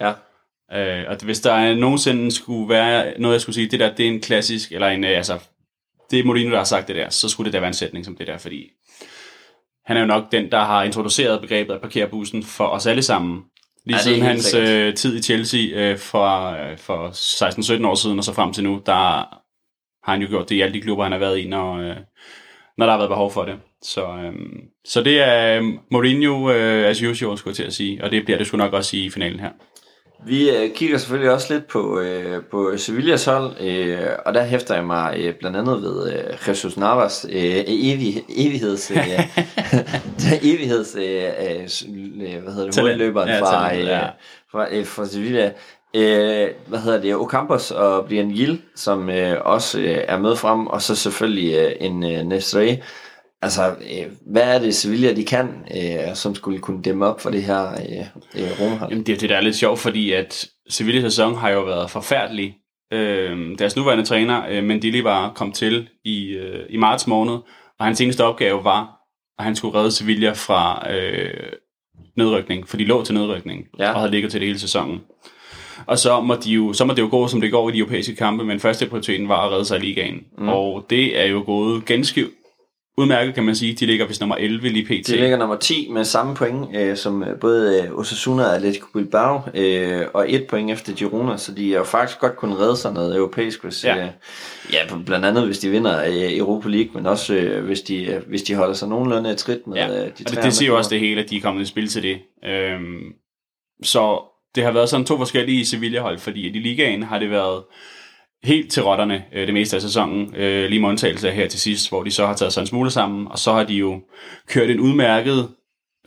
[0.00, 0.12] Ja.
[0.72, 4.06] Øh, og hvis der er nogensinde skulle være noget, jeg skulle sige, det der, det
[4.06, 5.38] er en klassisk, eller en, øh, altså,
[6.10, 8.04] det er Mourinho, der har sagt det der, så skulle det da være en sætning
[8.04, 8.70] som det der, fordi
[9.86, 13.02] han er jo nok den, der har introduceret begrebet at parkere bussen for os alle
[13.02, 13.42] sammen.
[13.84, 17.08] Lige ja, siden hans øh, tid i Chelsea øh, for, øh, for
[17.80, 18.92] 16-17 år siden og så frem til nu, der
[20.06, 21.96] har han jo gjort det i alle de klubber, han har været i, når, øh,
[22.78, 23.54] når der har været behov for det.
[23.82, 24.32] Så, øh,
[24.84, 28.38] så det er Mourinho øh, as usual, skulle jeg til at sige, og det bliver
[28.38, 29.50] det sgu nok også i finalen her.
[30.24, 34.74] Vi øh, kigger selvfølgelig også lidt på, øh, på Sevillas hold, øh, og der hæfter
[34.74, 39.20] jeg mig øh, blandt andet ved øh, Jesus Navas øh, evig, evigheds, øh,
[40.52, 44.08] evigheds øh, øh, hvad hedder det, hovedløberen ja, fra, øh, ja.
[44.50, 45.52] fra, øh, fra Sevilla.
[45.94, 50.66] Øh, hvad hedder det, Ocampos og Brian Gil, som øh, også øh, er med frem,
[50.66, 52.78] og så selvfølgelig øh, en øh, Nestre,
[53.42, 57.30] Altså, øh, hvad er det Sevilla, de kan, øh, som skulle kunne dæmme op for
[57.30, 58.90] det her øh, øh, rumhold?
[58.90, 62.56] Jamen, det, det der er lidt sjovt, fordi at Sevillas sæson har jo været forfærdelig.
[62.92, 67.34] Øh, deres nuværende træner, øh, Mendili, var kom til i, øh, i marts måned,
[67.78, 68.96] og hans eneste opgave var,
[69.38, 71.52] at han skulle redde Sevilla fra øh,
[72.16, 73.90] nedrykning, for de lå til nedrykning, ja.
[73.90, 75.00] og havde ligget til det hele sæsonen.
[75.86, 77.78] Og så må, de jo, så må det jo gå, som det går i de
[77.78, 80.24] europæiske kampe, men første prioriteten var at redde sig i ligaen.
[80.38, 80.48] Mm.
[80.48, 82.26] Og det er jo gået ganske
[82.98, 83.74] udmærket, kan man sige.
[83.74, 85.06] De ligger vist nummer 11 lige pt.
[85.06, 88.86] De ligger nummer 10 med samme point øh, som øh, både øh, Osasuna og Atletico
[88.94, 92.76] Bilbao, øh, og et point efter Girona, så de er jo faktisk godt kunne redde
[92.76, 93.96] sig noget europæisk, hvis, ja.
[93.96, 94.08] Øh,
[94.72, 98.22] ja, blandt andet hvis de vinder øh, Europa League, men også øh, hvis, de, øh,
[98.28, 99.88] hvis de holder sig nogenlunde trit med ja.
[99.88, 101.66] øh, de og det, det siger jo også det hele, at de er kommet i
[101.66, 102.18] spil til det.
[102.44, 103.12] Øhm,
[103.82, 104.20] så
[104.54, 107.62] det har været sådan to forskellige Sevilla-hold, fordi i ligaen har det været
[108.46, 111.88] helt til rotterne øh, det meste af sæsonen, øh, lige med undtagelse her til sidst,
[111.88, 114.00] hvor de så har taget sig en smule sammen, og så har de jo
[114.48, 115.48] kørt en udmærket,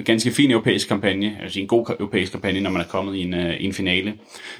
[0.06, 3.34] ganske fin europæisk kampagne, altså en god europæisk kampagne, når man er kommet i en,
[3.34, 4.14] øh, i en finale.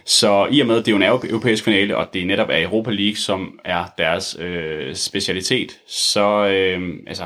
[0.06, 2.50] Så i og med, at det er jo en europæisk finale, og det er netop
[2.50, 7.26] er Europa League, som er deres øh, specialitet, så øh, altså,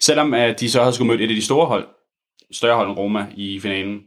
[0.00, 1.86] selvom at de så har skulle møde et af de store hold,
[2.52, 4.00] større hold end Roma i finalen,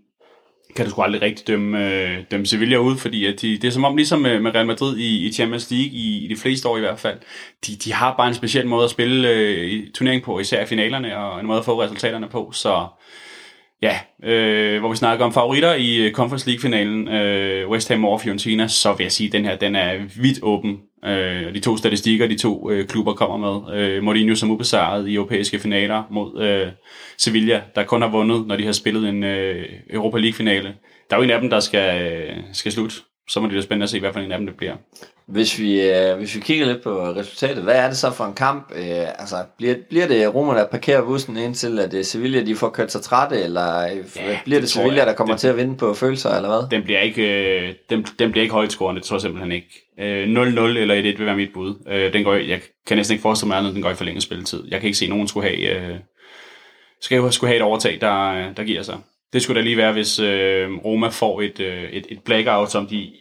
[0.76, 3.72] kan du sgu aldrig rigtig dømme, øh, dømme Sevilla ud, fordi at de, det er
[3.72, 6.68] som om, ligesom med, med Real Madrid i, i Champions League, i, i de fleste
[6.68, 7.18] år i hvert fald,
[7.68, 10.66] de, de har bare en speciel måde at spille øh, i turnering på, især i
[10.66, 12.88] finalerne, og en måde at få resultaterne på, så
[13.82, 18.18] ja, øh, hvor vi snakker om favoritter i øh, Conference League-finalen, øh, West Ham over
[18.18, 20.80] Fiorentina, så vil jeg sige, at den her den er vidt åben.
[21.06, 23.80] Øh, de to statistikker, de to øh, klubber kommer med.
[23.80, 26.68] Øh, Mourinho som ubesejret i europæiske finaler mod øh,
[27.18, 30.76] Sevilla, der kun har vundet, når de har spillet en øh, Europa League-finale.
[31.10, 32.95] Der er jo en af dem, der skal, øh, skal slutte.
[33.30, 34.76] Så må det være spændende at se, hvad for en af dem det bliver.
[35.28, 38.34] Hvis vi, øh, hvis vi kigger lidt på resultatet, hvad er det så for en
[38.34, 38.72] kamp?
[38.76, 42.70] Øh, altså, bliver, bliver det Roma, der parkerer bussen indtil, at øh, Sevilla de får
[42.70, 45.48] kørt sig trætte, eller øh, ja, bliver det, det Sevilla, jeg, der kommer den, til
[45.48, 46.78] at vinde på følelser, eller hvad?
[46.78, 49.68] Den bliver ikke, øh, den, den bliver ikke højt scorende, det tror jeg simpelthen ikke.
[50.00, 51.76] Øh, 0-0 eller 1-1 vil være mit bud.
[51.88, 54.64] Øh, den går, jeg kan næsten ikke forestille mig andet, den går i forlænget spilletid.
[54.68, 55.96] Jeg kan ikke se, at nogen skulle have, øh,
[57.02, 58.98] skal, skulle have et overtag, der, der giver sig.
[59.34, 62.88] Det skulle da lige være, hvis øh, Roma får et, øh, et, et blackout, som
[62.88, 63.12] de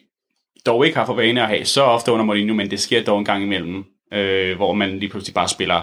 [0.66, 3.18] dog ikke har for vane at have så ofte under Mourinho, men det sker dog
[3.18, 5.82] en gang imellem, øh, hvor man lige pludselig bare spiller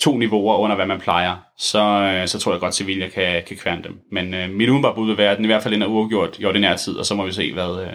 [0.00, 3.56] to niveauer under, hvad man plejer, så, øh, så tror jeg godt, Sevilla kan, kan
[3.56, 3.98] kværne dem.
[4.12, 6.44] Men øh, mit umiddelbare bud vil være, at den i hvert fald ender uafgjort i
[6.44, 7.92] ordinær tid, og så må vi se, hvad, øh,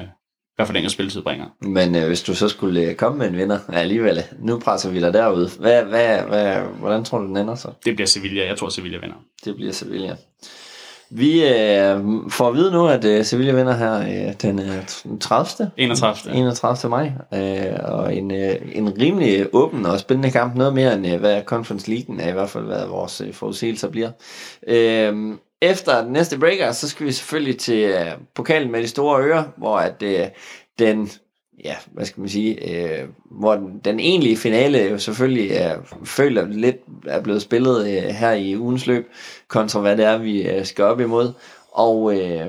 [0.55, 1.45] hvad forlænget spilletid bringer.
[1.61, 4.91] Men øh, hvis du så skulle øh, komme med en vinder ja, alligevel, nu presser
[4.91, 5.59] vi dig derud.
[5.59, 7.67] Hvad, hvad, hvad, hvordan tror du, den ender så?
[7.85, 8.45] Det bliver Sevilla.
[8.45, 9.15] Jeg tror, Sevilla vinder.
[9.45, 10.15] Det bliver Sevilla.
[11.17, 11.99] Vi øh,
[12.29, 15.71] får at vide nu, at øh, Sevilla vinder her øh, den øh, 30.
[15.77, 16.35] 31.
[16.35, 16.89] 31.
[16.89, 17.11] maj.
[17.33, 20.55] Øh, og en, øh, en rimelig åben og spændende kamp.
[20.55, 23.89] Noget mere end øh, hvad Conference League er i hvert fald, hvad vores øh, forudsigelser
[23.89, 24.11] bliver.
[24.67, 28.05] Øh, efter den næste breaker, så skal vi selvfølgelig til øh,
[28.35, 30.25] pokalen med de store ører, hvor at øh,
[30.79, 31.09] den
[31.63, 36.45] ja, hvad skal man sige, øh, hvor den, den egentlige finale jo selvfølgelig er, føler
[36.45, 36.77] lidt
[37.07, 39.09] er blevet spillet øh, her i ugens løb,
[39.47, 41.33] kontra hvad det er, vi øh, skal op imod.
[41.71, 42.47] Og øh,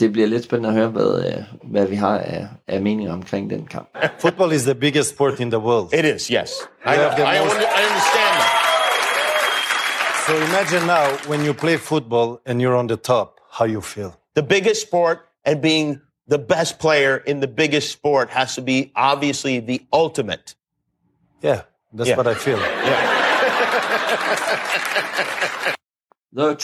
[0.00, 3.50] det bliver lidt spændende at høre, hvad, øh, hvad vi har af, af meninger omkring
[3.50, 3.88] den kamp.
[4.18, 5.94] Football is the biggest sport in the world.
[5.94, 6.50] It is, yes.
[6.86, 8.64] I, the I, most- I understand that.
[10.26, 14.10] So imagine now when you play football and you're on the top, how you feel.
[14.34, 16.00] The biggest sport and being
[16.30, 20.54] the best player in the biggest sport has to be obviously the ultimate.
[21.44, 21.58] Yeah,
[21.98, 22.18] that's Yeah.
[22.18, 22.58] what I feel.
[26.36, 26.54] The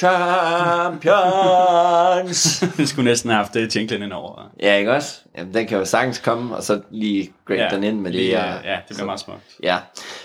[1.10, 2.64] Champions!
[2.78, 4.50] Vi skulle næsten have haft det tinklen ind over.
[4.62, 5.20] ja, ikke også?
[5.38, 8.20] Jamen, den kan jo sagtens komme, og så lige grade ja, den ind med det.
[8.20, 8.58] lige, her.
[8.58, 9.40] øh, Ja, det bliver meget smukt.
[9.62, 9.78] Ja.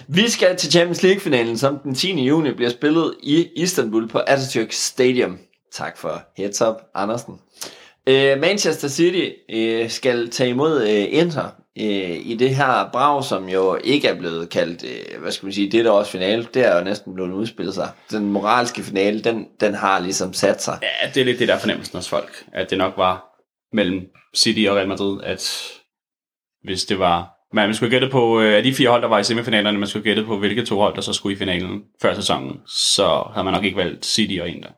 [0.07, 2.23] Vi skal til Champions League-finalen, som den 10.
[2.23, 5.37] juni bliver spillet i Istanbul på Atatürk Stadium.
[5.73, 7.39] Tak for heads up, Andersen.
[8.09, 11.49] Øh, Manchester City øh, skal tage imod øh, Inter
[11.79, 15.53] øh, i det her brag, som jo ikke er blevet kaldt, øh, hvad skal man
[15.53, 16.47] sige, det der også finale.
[16.53, 17.89] Det er jo næsten blevet udspillet sig.
[18.11, 20.79] Den moralske finale, den, den har ligesom sat sig.
[20.81, 23.25] Ja, det er lidt det der fornemmelsen hos folk, at det nok var
[23.73, 24.01] mellem
[24.35, 25.71] City og Real Madrid, at
[26.63, 27.31] hvis det var...
[27.53, 30.03] Man skulle gætte på, øh, af de fire hold, der var i semifinalerne, man skulle
[30.03, 33.53] gætte på, hvilke to hold, der så skulle i finalen før sæsonen, så havde man
[33.53, 34.69] nok ikke valgt City og Inter.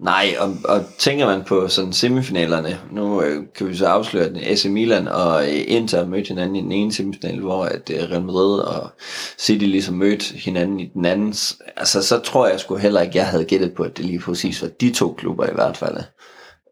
[0.00, 4.36] Nej, og, og tænker man på sådan semifinalerne, nu øh, kan vi så afsløre, at
[4.36, 8.22] AC Milan og øh, Inter mødte hinanden i den ene semifinal, hvor at øh, Real
[8.22, 8.90] Madrid og
[9.38, 11.34] City ligesom mødte hinanden i den anden.
[11.76, 14.62] Altså, så tror jeg sgu heller ikke, jeg havde gættet på, at det lige præcis
[14.62, 15.96] var de to klubber i hvert fald.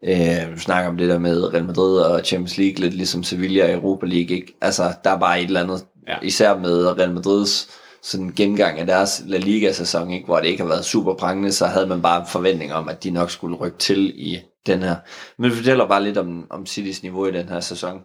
[0.07, 3.63] Øh, vi snakker om det der med Real Madrid og Champions League, lidt ligesom Sevilla
[3.63, 4.57] og Europa League, ikke?
[4.61, 6.15] Altså, der er bare et eller andet, ja.
[6.21, 7.67] især med Real Madrids
[8.05, 11.65] sådan gennemgang af deres La Liga-sæson, ikke, hvor det ikke har været super prangende, så
[11.65, 14.95] havde man bare en forventning om, at de nok skulle rykke til i den her.
[15.37, 18.01] Men det fortæller bare lidt om, om Citys niveau i den her sæson.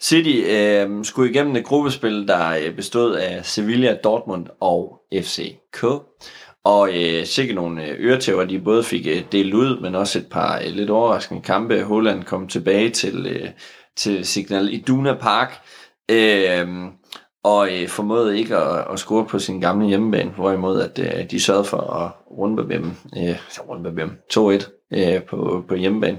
[0.00, 5.84] City øh, skulle igennem et gruppespil, der øh, bestod af Sevilla, Dortmund og FCK.
[6.64, 10.26] Og øh, sikkert nogle øh, øretæver, de både fik øh, delt ud, men også et
[10.30, 11.82] par øh, lidt overraskende kampe.
[11.82, 13.48] Holland kom tilbage til, øh,
[13.96, 15.52] til Signal Iduna Park.
[16.10, 16.68] Øh,
[17.44, 21.40] og øh, formåede ikke at, at score på sin gamle hjemmebane, hvorimod at øh, de
[21.40, 22.84] sørgede for at runde dem,
[23.16, 23.36] øh,
[23.68, 26.18] runde rundbarbere dem 2-1 øh, på, på hjemmebane.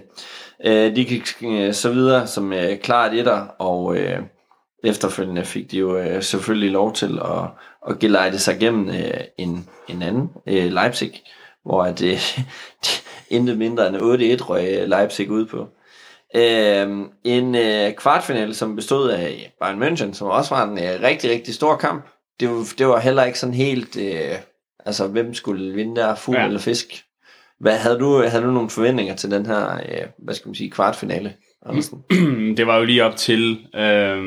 [0.65, 4.19] Øh, de gik øh, så videre som øh, klart etter, og øh,
[4.83, 7.49] efterfølgende fik de jo øh, selvfølgelig lov til at,
[7.89, 11.21] at gelejte sig gennem øh, en, en anden, øh, Leipzig,
[11.65, 12.19] hvor at, øh,
[13.35, 13.97] intet mindre end
[14.41, 15.67] 8-1 røg øh, Leipzig ud på.
[16.35, 21.31] Øh, en øh, kvartfinale, som bestod af Bayern München, som også var en øh, rigtig,
[21.31, 22.05] rigtig stor kamp.
[22.39, 24.35] Det var, det var heller ikke sådan helt, øh,
[24.85, 26.45] altså hvem skulle vinde der, fugl Ja.
[26.45, 26.87] eller fisk?
[27.59, 30.71] Hvad, havde, du, havde du nogle forventninger til den her, øh, hvad skal man sige,
[30.71, 31.33] kvartfinale,
[31.65, 31.99] Andersen?
[32.57, 34.17] det var jo lige op til, øh,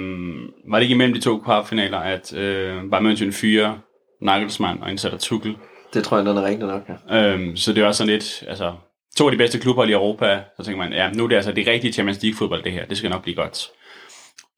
[0.71, 3.79] var det ikke imellem de to kvartfinaler, at øh, Bayern München fyre
[4.23, 5.57] Nagelsmann og indsætter Tuchel.
[5.95, 7.33] Det tror jeg, den er rigtig nok, ja.
[7.33, 8.73] Øhm, så det var sådan lidt, altså,
[9.17, 11.53] to af de bedste klubber i Europa, så tænker man, ja, nu er det altså
[11.53, 13.69] det rigtige Champions League fodbold, det her, det skal nok blive godt.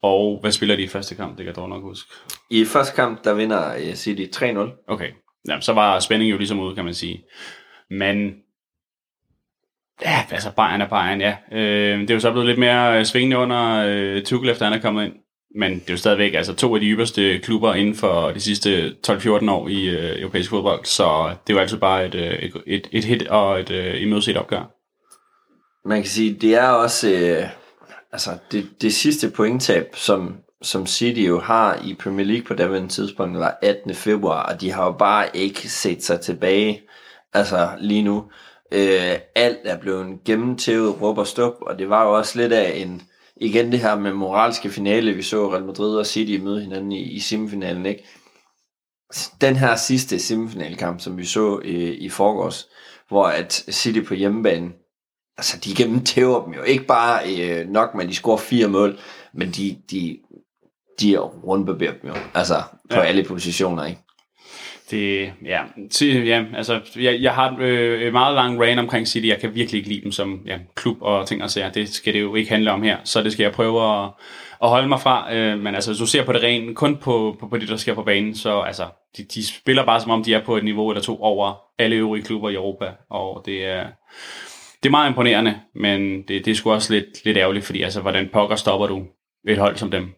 [0.01, 2.13] Og hvad spiller de i første kamp, det kan jeg dog nok huske.
[2.49, 4.85] I første kamp, der vinder øh, City 3-0.
[4.87, 5.11] Okay,
[5.47, 7.23] ja, så var spændingen jo ligesom ude, kan man sige.
[7.89, 8.35] Men,
[10.01, 11.37] ja, altså Bayern er Bayern, ja.
[11.51, 14.73] Øh, det er jo så blevet lidt mere øh, svingende under øh, Tuchel, efter han
[14.73, 15.13] er kommet ind.
[15.55, 18.95] Men det er jo stadigvæk altså, to af de ypperste klubber inden for de sidste
[19.07, 22.53] 12-14 år i øh, europæisk fodbold, så det er jo altid bare et, øh, et,
[22.67, 24.71] et, et hit og et øh, imødeset opgør.
[25.85, 27.49] Man kan sige, det er også øh,
[28.11, 32.89] altså det, det sidste pointtab, som, som City jo har i Premier League på daværende
[32.89, 33.95] tidspunkt, var 18.
[33.95, 36.81] februar, og de har jo bare ikke set sig tilbage
[37.33, 38.25] altså lige nu.
[38.71, 42.77] Øh, alt er blevet gennemtævet, råb og stup, og det var jo også lidt af
[42.77, 43.01] en,
[43.41, 47.01] igen det her med moralske finale, vi så Real Madrid og City møde hinanden i,
[47.01, 48.03] i semifinalen, ikke?
[49.41, 52.67] Den her sidste semifinalkamp, som vi så øh, i forgårs,
[53.07, 54.71] hvor at City på hjemmebane
[55.37, 58.99] altså de gennemtæver dem jo ikke bare øh, nok at de scorer fire mål,
[59.33, 60.17] men de, de,
[61.01, 62.55] de rundbarberer dem jo, altså
[62.89, 63.01] på ja.
[63.03, 64.01] alle positioner, ikke?
[64.91, 65.61] Det, ja,
[65.91, 69.27] til, ja altså, jeg, jeg har øh, meget lang rant omkring City.
[69.27, 71.71] Jeg kan virkelig ikke lide dem som ja, klub og ting og sager.
[71.71, 74.09] Det skal det jo ikke handle om her, så det skal jeg prøve at,
[74.63, 75.35] at holde mig fra.
[75.35, 77.77] Øh, men altså, hvis du ser på det rent, kun på, på, på det, der
[77.77, 78.85] sker på banen, så altså,
[79.17, 81.95] de, de spiller bare som om, de er på et niveau eller to over alle
[81.95, 82.91] øvrige klubber i Europa.
[83.09, 83.83] Og det er,
[84.83, 88.01] det er meget imponerende, men det, det er sgu også lidt, lidt ærgerligt, fordi altså,
[88.01, 89.05] hvordan pokker stopper du
[89.47, 90.09] et hold som dem?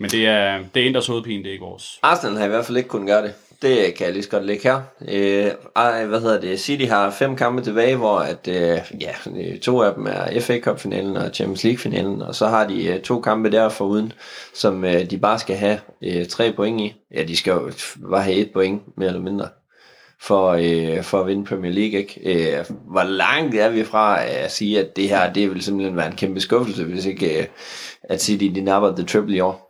[0.00, 1.98] Men det er, det er Inders hovedpine, det er ikke vores.
[2.02, 3.34] Arsenal har i hvert fald ikke kunnet gøre det.
[3.62, 4.80] Det kan jeg lige så godt lægge her.
[5.08, 6.60] Øh, ej, hvad hedder det?
[6.60, 10.60] City har fem kampe tilbage, hvor at, øh, ja, øh, to af dem er FA
[10.60, 14.12] Cup-finalen og Champions League-finalen, og så har de øh, to kampe der foruden,
[14.54, 16.94] som øh, de bare skal have øh, tre point i.
[17.14, 17.72] Ja, de skal jo
[18.10, 19.48] bare have et point, mere eller mindre,
[20.20, 21.98] for, øh, for at vinde Premier League.
[22.00, 22.20] Ikke?
[22.58, 26.06] Øh, hvor langt er vi fra at sige, at det her det vil simpelthen være
[26.06, 27.46] en kæmpe skuffelse, hvis ikke øh,
[28.02, 29.68] at City de napper the triple i år?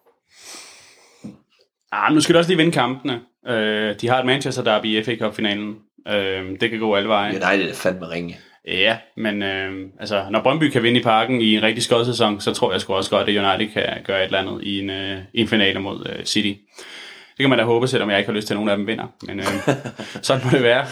[1.92, 3.20] Ah, nu skal du også lige vinde kampene.
[3.48, 5.76] Øh, de har et Manchester Derby i FA Cup-finalen.
[6.08, 7.30] Øh, det kan gå alle veje.
[7.30, 8.38] United er fandme ringe.
[8.66, 12.40] Ja, men øh, altså, når Brøndby kan vinde i parken i en rigtig skød sæson,
[12.40, 14.90] så tror jeg sgu også godt, at United kan gøre et eller andet i en,
[14.90, 16.58] øh, i en finale mod øh, City.
[17.36, 18.86] Det kan man da håbe, selvom jeg ikke har lyst til, at nogen af dem
[18.86, 19.06] vinder.
[19.26, 19.46] Men øh,
[20.22, 20.86] sådan må det være.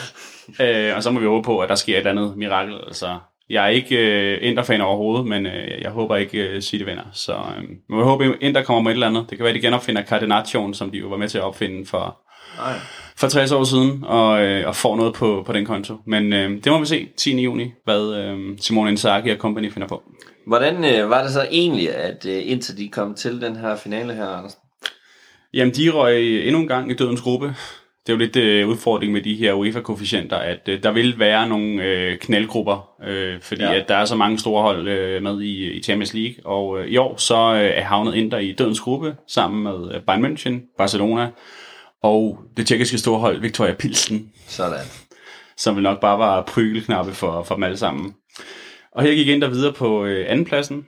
[0.61, 2.75] Øh, og så må vi håbe på, at der sker et eller andet mirakel.
[2.87, 3.19] Altså,
[3.51, 7.11] jeg er ikke øh, Inter-fan overhovedet, men øh, jeg håber ikke, øh, City vinder.
[7.13, 9.27] Så øh, vi håber, at Inter kommer med et eller andet.
[9.31, 11.87] Det kan være, at de genopfinder Cardination, som de jo var med til at opfinde
[11.87, 12.19] for,
[12.61, 12.79] Nej.
[13.17, 15.97] for 60 år siden, og, øh, og får noget på, på den konto.
[16.07, 17.41] Men øh, det må vi se 10.
[17.41, 20.03] juni, hvad øh, Simone Inzaghi og company finder på.
[20.47, 24.15] Hvordan øh, var det så egentlig, at øh, indtil de kom til den her finale
[24.15, 24.57] her, Anders?
[25.55, 27.55] Jamen, de røg endnu en gang i dødens gruppe.
[28.07, 31.49] Det er jo lidt øh, udfordring med de her UEFA-koefficienter, at øh, der vil være
[31.49, 33.75] nogle øh, knaldgrupper, øh, fordi ja.
[33.75, 36.47] at der er så mange store hold øh, med i, i Champions League.
[36.47, 40.01] Og øh, i år så øh, er havnet Inter i dødens gruppe sammen med øh,
[40.03, 41.29] Bayern München, Barcelona
[42.03, 44.33] og det tjekkiske storhold Victoria Pilsen.
[44.47, 44.87] Sådan.
[45.57, 48.15] Som vil nok bare var prygelknappe for, for dem alle sammen.
[48.93, 50.87] Og her gik Inter videre på øh, andenpladsen,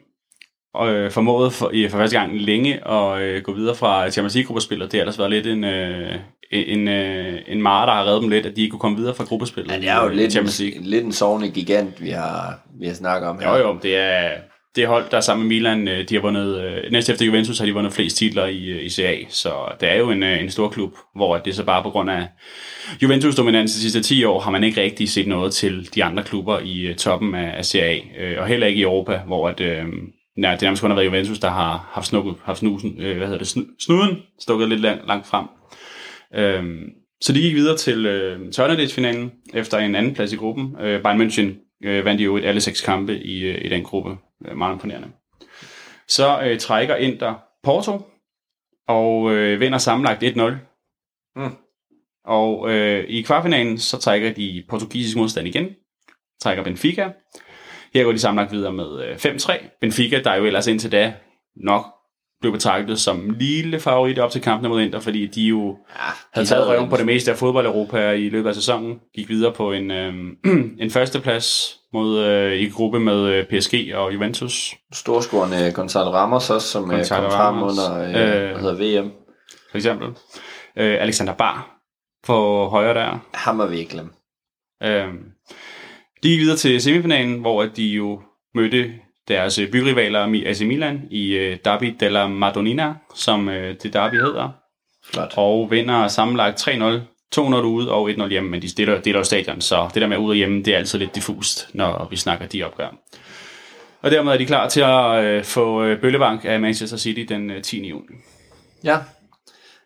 [0.75, 4.35] og øh, formåede for, i, for første gang længe at øh, gå videre fra Champions
[4.35, 4.93] League-gruppespillet.
[4.93, 6.15] Det har ellers været lidt en, øh,
[6.51, 9.15] en, øh, en mare, der har reddet dem lidt, at de ikke kunne komme videre
[9.15, 9.73] fra gruppespillet.
[9.73, 13.29] Ja, det er jo lidt, en, lidt en sovende gigant, vi har, vi har snakket
[13.29, 13.51] om her.
[13.51, 14.31] Jo jo, det er
[14.77, 17.59] det hold, der er sammen med Milan, øh, de har vundet, øh, næst efter Juventus
[17.59, 20.51] har de vundet flest titler i, øh, i CA, så det er jo en, en
[20.51, 22.27] stor klub, hvor det så bare på grund af
[23.03, 26.23] Juventus dominans de sidste 10 år, har man ikke rigtig set noget til de andre
[26.23, 27.99] klubber i toppen af, af CA,
[28.39, 29.85] og heller ikke i Europa, hvor at, øh,
[30.37, 33.27] nej, det nærmest kun har været Juventus, der har haft, snukket, haft snusen, øh, hvad
[33.27, 35.47] hedder det, snuden stukket lidt langt, langt frem.
[36.35, 36.65] Øh,
[37.21, 40.77] så de gik videre til øh, finalen efter en anden plads i gruppen.
[40.81, 44.17] Øh, Bayern München øh, vandt jo alle seks kampe i, øh, i den gruppe.
[44.49, 45.09] Øh, meget imponerende.
[46.09, 48.07] Så øh, trækker Inter Porto
[48.89, 50.53] og øh, vinder sammenlagt 1-0.
[51.37, 51.57] Mm.
[52.25, 55.69] Og øh, i kvartfinalen så trækker de portugisisk modstand igen.
[56.43, 57.13] Trækker Benfica.
[57.95, 59.79] Her går de sammenlagt videre med øh, 5-3.
[59.81, 61.15] Benfica, der jo ellers indtil da
[61.57, 61.87] nok
[62.41, 66.13] blev betragtet som lille favorit op til kampene mod Inter, fordi de jo ja, de
[66.33, 69.73] havde taget røven på det meste af fodbold-Europa i løbet af sæsonen, gik videre på
[69.73, 70.15] en, øh,
[70.83, 74.75] en førsteplads mod, øh, i gruppe med øh, PSG og Juventus.
[74.93, 79.11] Storscorende Gonzalo Ramos også, som øh, kom frem under øh, øh, hvad hedder VM.
[79.71, 80.09] For eksempel.
[80.77, 81.83] Øh, Alexander Bar
[82.27, 83.19] på højre der.
[83.35, 84.11] Ham er vi ikke glemme.
[84.83, 85.09] Øh,
[86.23, 88.23] de gik videre til semifinalen, hvor de jo
[88.55, 88.93] mødte
[89.29, 94.49] deres øh, byrivaler AC Milan i uh, Derby della Madonnina, som uh, det derby hedder.
[95.05, 95.35] Flot.
[95.37, 99.61] Og vinder sammenlagt 3-0, 2-0 ude og 1-0 hjemme, men de stiller, deler jo stadion,
[99.61, 102.47] så det der med ude og hjemme, det er altid lidt diffust, når vi snakker
[102.47, 102.89] de opgør.
[104.03, 107.51] Og dermed er de klar til at øh, få øh, bøllebank af Manchester City den
[107.51, 107.89] øh, 10.
[107.89, 108.15] juni.
[108.85, 108.99] Ja.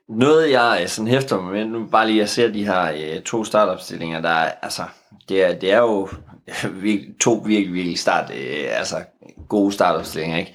[0.08, 3.22] Noget jeg øh, sådan hæfter mig med, nu bare lige at se de her øh,
[3.22, 4.82] to startopstillinger, der er, altså,
[5.28, 6.08] det er, det er jo
[7.24, 8.96] to virkelig, virkelig start, øh, altså
[9.48, 10.54] gode startopstillinger, ikke?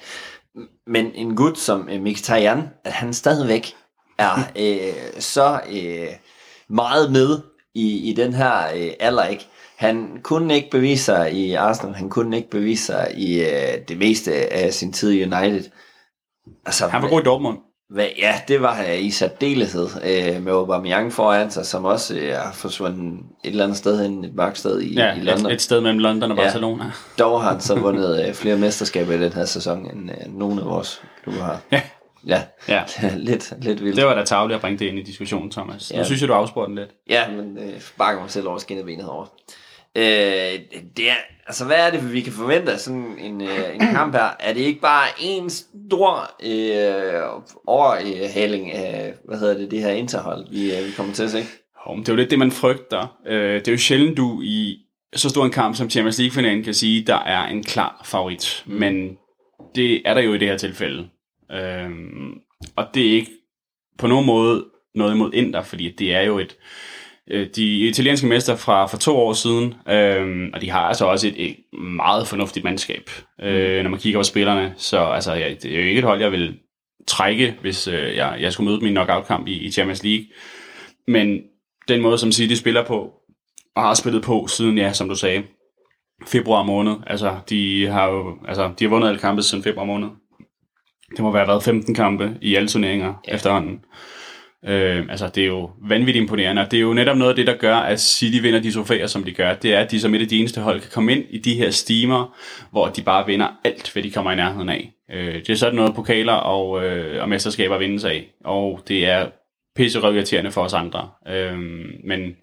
[0.86, 3.74] Men en gut som øh, Mkhitaryan, at han stadigvæk
[4.18, 6.08] er øh, så øh,
[6.72, 7.38] meget med
[7.74, 9.46] i, i den her uh, alder, ikke?
[9.76, 13.98] Han kunne ikke bevise sig i Arsenal, han kunne ikke bevise sig i uh, det
[13.98, 15.70] meste af sin tid i United.
[16.66, 17.58] Altså, han var god i Dortmund.
[17.90, 22.52] Hvad, ja, det var i særdeleshed øh, med Aubameyang foran sig, som også øh, har
[22.52, 25.46] forsvundet et eller andet sted hen, et mørkt i, ja, i London.
[25.46, 26.84] Et, et sted mellem London og Barcelona.
[26.84, 26.90] Ja,
[27.24, 30.58] dog har han så vundet øh, flere mesterskaber i den her sæson, end øh, nogen
[30.58, 31.60] af vores klubber har.
[31.72, 31.80] Ja.
[32.26, 32.84] Ja, ja.
[33.16, 33.96] lidt, lidt vildt.
[33.96, 35.90] Det var da tageligt at bringe det ind i diskussionen, Thomas.
[35.90, 35.98] Ja.
[35.98, 36.90] Nu synes jeg, du afspurgte den lidt.
[37.08, 39.26] Ja, men øh, bakker mig selv over skinnebenet herovre.
[39.96, 40.60] Øh,
[40.96, 41.14] det er,
[41.46, 44.30] altså hvad er det, vi kan forvente af sådan en, øh, en kamp her?
[44.40, 50.50] Er det ikke bare en stor øh, overhaling af, hvad hedder det, det her interhold,
[50.50, 51.44] vi, øh, vi kommer til at se?
[51.86, 53.16] Oh, det er jo lidt det, man frygter.
[53.26, 54.78] Øh, det er jo sjældent, du i
[55.14, 58.62] så stor en kamp som Champions League-finalen kan sige, der er en klar favorit.
[58.66, 58.74] Mm.
[58.74, 59.16] Men
[59.74, 61.08] det er der jo i det her tilfælde.
[61.50, 62.32] Øhm,
[62.76, 63.30] og det er ikke
[63.98, 64.64] på nogen måde
[64.94, 66.56] noget imod Inter, fordi det er jo et
[67.30, 71.28] øh, de italienske mester fra for to år siden, øhm, og de har altså også
[71.28, 73.10] et, et meget fornuftigt mandskab,
[73.42, 73.82] øh, mm.
[73.82, 74.74] når man kigger på spillerne.
[74.76, 76.58] Så altså, ja, det er jo ikke et hold, jeg vil
[77.06, 80.26] trække, hvis øh, jeg, jeg skulle møde min knockout-kamp i, i Champions League.
[81.08, 81.42] Men
[81.88, 83.12] den måde, som City spiller på,
[83.76, 85.42] og har spillet på siden, ja, som du sagde,
[86.26, 86.96] februar måned.
[87.06, 90.08] Altså, de har jo altså, de har vundet alle kampe siden februar måned.
[91.16, 93.34] Det må være været 15 kampe i alle turneringer ja.
[93.34, 93.80] efterhånden.
[94.64, 97.46] Øh, altså, det er jo vanvittigt imponerende, og det er jo netop noget af det,
[97.46, 99.54] der gør, at City vinder de trofæer, som de gør.
[99.54, 101.54] Det er, at de som et af de eneste hold kan komme ind i de
[101.54, 102.36] her steamer,
[102.70, 104.92] hvor de bare vinder alt, hvad de kommer i nærheden af.
[105.12, 109.26] Øh, det er sådan noget, pokaler og, øh, og mesterskaber vindes af, og det er
[109.76, 111.08] pisse irriterende for os andre.
[111.28, 112.36] Øhm, men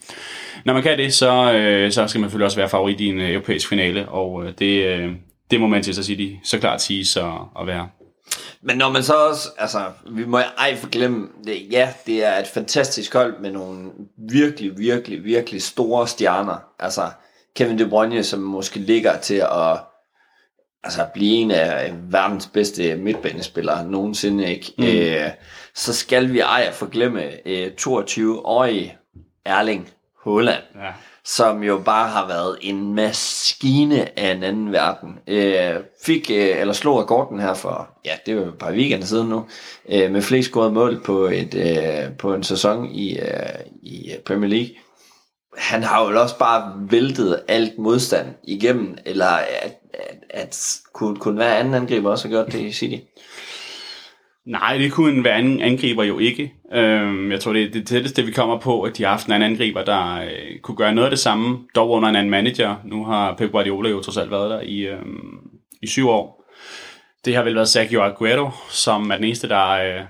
[0.66, 3.20] når man kan det, så, øh, så skal man selvfølgelig også være favorit i en
[3.20, 5.12] øh, europæisk finale, og øh, det, øh,
[5.52, 7.88] det må Manchester City så klart sige så at være.
[8.64, 12.48] Men når man så også, altså, vi må ej forglemme, det, ja, det er et
[12.48, 16.58] fantastisk hold med nogle virkelig, virkelig, virkelig store stjerner.
[16.80, 17.10] Altså,
[17.56, 19.78] Kevin De Bruyne, som måske ligger til at
[20.84, 24.74] altså, blive en af verdens bedste midtbanespillere nogensinde, ikke?
[24.78, 24.84] Mm.
[24.86, 25.30] Øh,
[25.76, 28.98] så skal vi ej forglemme øh, 22-årige
[29.46, 29.90] Erling
[30.24, 30.64] Haaland.
[30.76, 30.92] Ja
[31.36, 35.20] som jo bare har været en maskine af en anden verden.
[35.28, 39.30] Øh, fik, øh, eller slog rekorden her for, ja, det var et par weekender siden
[39.30, 39.46] nu,
[39.90, 44.50] øh, med flest scorede mål på, et, øh, på en sæson i, øh, i Premier
[44.50, 44.70] League.
[45.58, 51.40] Han har jo også bare væltet alt modstand igennem, eller at, at, at kunne, kunne
[51.40, 53.04] være anden angriber også har gjort det i City.
[54.50, 56.54] Nej, det kunne en anden angriber jo ikke.
[56.74, 59.32] Øhm, jeg tror, det er det tætteste, vi kommer på, at de har haft en
[59.32, 62.76] anden angriber, der øh, kunne gøre noget af det samme, dog under en anden manager.
[62.86, 65.38] Nu har Pep Guardiola jo trods alt været der i, øhm,
[65.82, 66.46] i syv år.
[67.26, 70.02] Det har vel været Sergio Aguero, som er den eneste, der øh,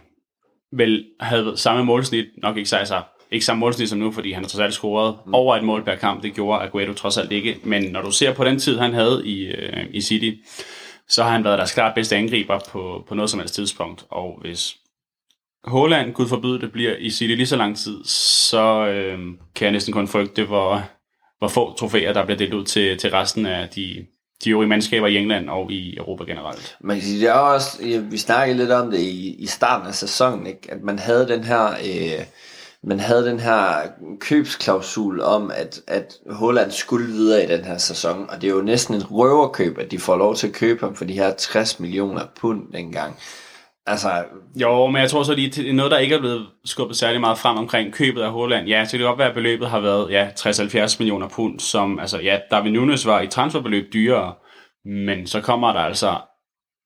[0.71, 4.59] vel havde samme målsnit, nok ikke sig ikke samme målsnit som nu, fordi han trods
[4.59, 5.33] alt scoret mm.
[5.33, 6.23] over et mål per kamp.
[6.23, 7.57] Det gjorde Aguero trods alt ikke.
[7.63, 10.31] Men når du ser på den tid, han havde i, øh, i City,
[11.09, 14.05] så har han været deres klart bedste angriber på, på noget som helst tidspunkt.
[14.09, 14.75] Og hvis
[15.63, 19.19] Håland, gud forbyde det, bliver i City lige så lang tid, så øh,
[19.55, 20.83] kan jeg næsten kun frygte, hvor,
[21.37, 24.05] hvor få trofæer, der bliver delt ud til, til resten af de,
[24.43, 26.77] de øvrige mandskaber i England og i Europa generelt.
[26.81, 29.95] Man kan sige, det er også, vi snakkede lidt om det i, i starten af
[29.95, 30.71] sæsonen, ikke?
[30.71, 31.69] at man havde den her...
[31.69, 32.25] Øh,
[32.83, 33.87] man havde den her
[34.19, 38.61] købsklausul om, at, at Holland skulle videre i den her sæson, og det er jo
[38.61, 41.79] næsten et røverkøb, at de får lov til at købe ham for de her 60
[41.79, 43.19] millioner pund dengang.
[43.85, 44.23] Altså...
[44.55, 47.21] Jo, men jeg tror så lige, det er noget, der ikke er blevet skubbet særlig
[47.21, 48.67] meget frem omkring købet af Holland.
[48.67, 51.99] Ja, så det kan godt være, at beløbet har været ja, 60-70 millioner pund, som,
[51.99, 54.33] altså ja, David Nunes var i transferbeløb dyrere,
[54.85, 56.15] men så kommer der altså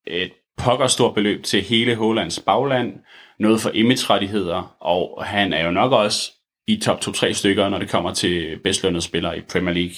[0.08, 2.94] et pokker stort beløb til hele Hollands bagland,
[3.40, 6.32] noget for image-rettigheder, og han er jo nok også
[6.68, 9.96] i top 2-3 stykker, når det kommer til bedst lønnede spillere i Premier League.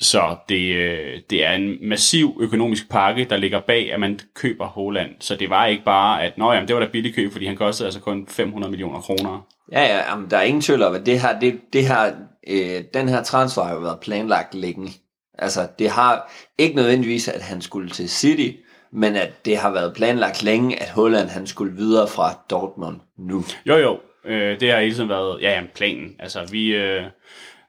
[0.00, 4.66] Så det, øh, det er en massiv økonomisk pakke, der ligger bag, at man køber
[4.66, 5.10] Holland.
[5.20, 7.56] Så det var ikke bare, at Nå, jamen, det var da billig køb, fordi han
[7.56, 9.46] kostede altså kun 500 millioner kroner.
[9.72, 12.12] Ja, ja, jamen, der er ingen tvivl om, at det her, det, det her,
[12.48, 14.90] øh, den her transfer har jo været planlagt længe.
[15.38, 18.56] Altså, det har ikke nødvendigvis, at han skulle til City,
[18.92, 23.44] men at det har været planlagt længe, at Holland han skulle videre fra Dortmund nu.
[23.66, 23.98] Jo, jo.
[24.24, 26.10] Øh, det har hele tiden været ja, ja, planen.
[26.18, 26.74] Altså, vi...
[26.74, 27.02] Øh,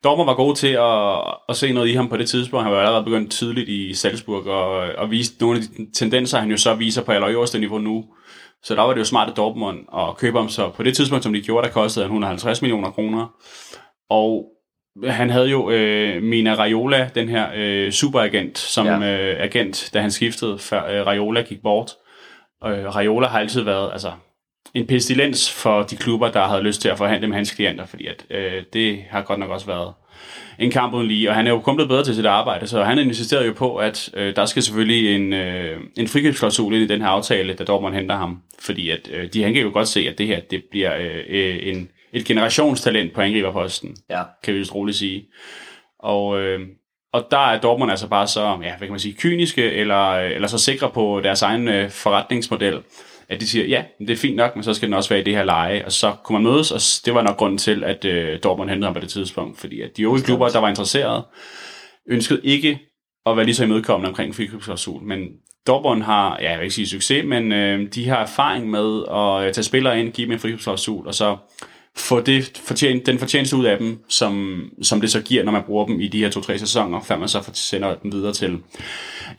[0.04, 2.64] Dortmund var god til at, at se noget i ham på det tidspunkt.
[2.64, 6.52] Han var allerede begyndt tidligt i Salzburg og, og viste nogle af de tendenser, han
[6.52, 8.06] jo så viser på allerøverste niveau nu.
[8.64, 10.50] Så der var det jo smart at Dortmund at købe ham.
[10.50, 13.28] Så på det tidspunkt, som de gjorde, der kostede han 150 millioner kroner.
[14.10, 14.46] Og
[15.06, 19.00] han havde jo øh, Mina Raiola, den her øh, superagent, som ja.
[19.00, 21.92] øh, agent, da han skiftede, før øh, Raiola gik bort.
[22.66, 24.12] Øh, Raiola har altid været altså,
[24.74, 28.08] en pestilens for de klubber, der havde lyst til at forhandle med hans klienter, fordi
[28.08, 29.94] at, øh, det har godt nok også været
[30.60, 32.84] en kamp uden lige, og han er jo kun blevet bedre til sit arbejde, så
[32.84, 36.88] han insisterede jo på, at øh, der skal selvfølgelig en, øh, en frikøbsklausul ind i
[36.88, 39.88] den her aftale, da Dortmund henter ham, fordi at, øh, de, han kan jo godt
[39.88, 44.24] se, at det her det bliver øh, øh en et generationstalent på angriberposten, ja.
[44.44, 45.26] kan vi vist roligt sige.
[46.00, 46.60] Og, øh,
[47.14, 50.48] og der er Dortmund altså bare så, ja, hvad kan man sige, kyniske, eller, eller
[50.48, 52.82] så sikre på deres egen øh, forretningsmodel,
[53.30, 55.24] at de siger, ja, det er fint nok, men så skal den også være i
[55.24, 58.06] det her leje, og så kunne man mødes, og det var nok grunden til, at
[58.06, 61.24] øh, Dortmund hentede ham på det tidspunkt, fordi at de øvrige klubber, der var interesseret,
[62.10, 62.80] ønskede ikke
[63.26, 65.28] at være lige så imødekommende omkring frikøbsklausul, men
[65.68, 69.54] Dortmund har, ja, jeg vil ikke sige succes, men øh, de har erfaring med at
[69.54, 71.38] tage spillere ind, give dem en frikøbsklausul, og så
[71.98, 75.64] få det fortjen, den fortjeneste ud af dem, som, som det så giver, når man
[75.64, 78.60] bruger dem i de her to-tre sæsoner, før man så sender dem videre til.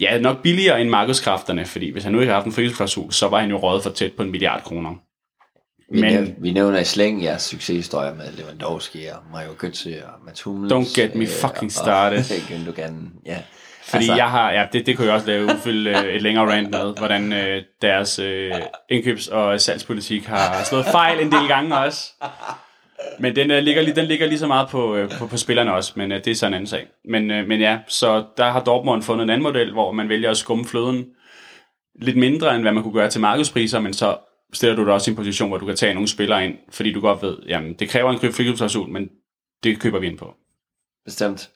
[0.01, 3.29] Ja, nok billigere end markedskræfterne, fordi hvis han nu ikke har haft en frihedsklausul, så
[3.29, 4.91] var han jo rådet for tæt på en milliard kroner.
[5.93, 10.25] Vi, Men- nævner, vi nævner i slæng jeres succeshistorier med Lewandowski og Mario Götze og
[10.27, 10.73] Mats Hummels.
[10.73, 12.19] Don't get me fucking started.
[12.19, 12.93] Og Gündogan,
[13.27, 13.39] ja.
[13.85, 16.53] Fordi altså, jeg har, ja, det, det kunne jeg også lave udfylde øh, et længere
[16.53, 18.53] rant med, hvordan øh, deres øh,
[18.93, 22.13] indkøbs- og salgspolitik har slået fejl en del gange også.
[23.19, 25.75] Men den, øh, ligger, lige- den ligger lige så meget på, øh, på, på spillerne
[25.75, 26.87] også, men øh, det er så en anden sag.
[27.09, 30.31] Men, øh, men ja, så der har Dortmund fundet en anden model, hvor man vælger
[30.31, 31.07] at skumme fløden
[32.01, 34.17] lidt mindre, end hvad man kunne gøre til markedspriser, men så
[34.53, 36.93] stiller du dig også i en position, hvor du kan tage nogle spillere ind, fordi
[36.93, 39.09] du godt ved, jamen det kræver en frikøbsklausul, men
[39.65, 40.35] det køber vi ind på.
[41.05, 41.51] Bestemt.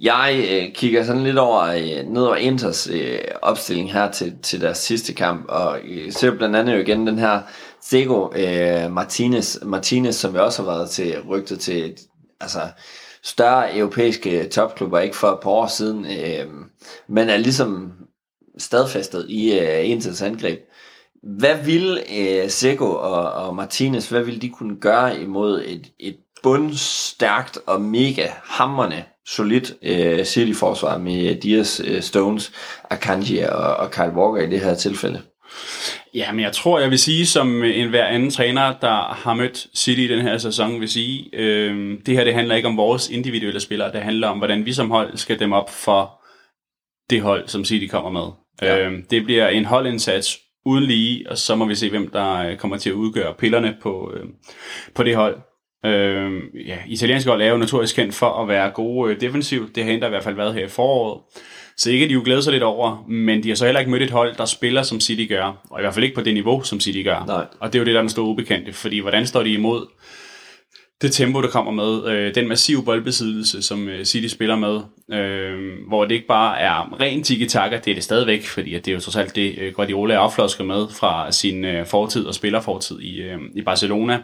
[0.00, 4.60] Jeg øh, kigger sådan lidt over øh, ned over Inters øh, opstilling her til, til
[4.60, 7.40] deres sidste kamp, og øh, ser blandt andet jo igen den her
[7.80, 11.96] Sego øh, Martinez, Martinez, som vi også har været til rygtet til
[12.40, 12.60] altså
[13.22, 16.46] større europæiske topklubber, ikke for et par år siden, øh,
[17.08, 17.92] men er ligesom
[18.58, 20.60] stadfæstet i øh, Inters angreb.
[21.22, 26.16] Hvad ville øh, Sego og, og Martinez, hvad ville de kunne gøre imod et, et
[26.42, 32.52] bundstærkt og mega hammerne solidt øh, City-forsvar med Dias, øh, Stones,
[32.90, 35.22] Akanji og, og Kyle Walker i det her tilfælde?
[36.14, 39.66] Ja, men jeg tror, jeg vil sige, som en hver anden træner, der har mødt
[39.76, 43.10] City i den her sæson, vil sige, øh, det her det handler ikke om vores
[43.10, 46.20] individuelle spillere, det handler om, hvordan vi som hold skal dem op for
[47.10, 48.32] det hold, som City kommer med.
[48.62, 48.76] Ja.
[48.76, 48.88] Ja.
[48.88, 52.56] Øh, det bliver en holdindsats uden lige, og så må vi se, hvem der øh,
[52.56, 54.24] kommer til at udgøre pillerne på, øh,
[54.94, 55.36] på det hold.
[55.84, 59.74] Øh, ja, italienske hold er jo notorisk kendt for at være gode øh, defensivt.
[59.74, 61.20] Det har der i hvert fald været her i foråret.
[61.76, 63.90] Så ikke at de jo glæder sig lidt over, men de har så heller ikke
[63.90, 65.66] mødt et hold, der spiller som City gør.
[65.70, 67.24] Og i hvert fald ikke på det niveau, som City gør.
[67.26, 67.46] Nej.
[67.60, 68.72] Og det er jo det, der er den store ubekendte.
[68.72, 69.86] Fordi hvordan står de imod
[71.02, 74.80] det tempo, der kommer med, øh, den massive boldbesiddelse, som øh, City spiller med,
[75.18, 78.90] øh, hvor det ikke bare er ren tiki-taka, det er det stadigvæk, fordi at det
[78.90, 83.00] er jo trods alt det, øh, Guardiola afflosker med fra sin øh, fortid og spillerfortid
[83.00, 84.18] i, øh, i Barcelona.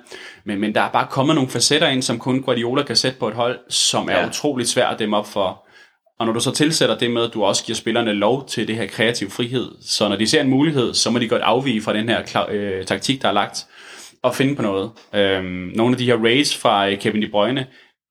[0.45, 3.29] Men, men der er bare kommet nogle facetter ind, som kun Guardiola kan sætte på
[3.29, 4.29] et hold, som er Ja.
[4.29, 5.67] utroligt svært at dem op for.
[6.19, 8.77] Og når du så tilsætter det med, at du også giver spillerne lov til det
[8.77, 11.95] her kreativ frihed, så når de ser en mulighed, så må de godt afvige fra
[11.95, 13.67] den her øh, taktik, der er lagt,
[14.23, 14.91] og finde på noget.
[15.15, 17.67] Øhm, nogle af de her rays fra øh, Kevin De Bruyne,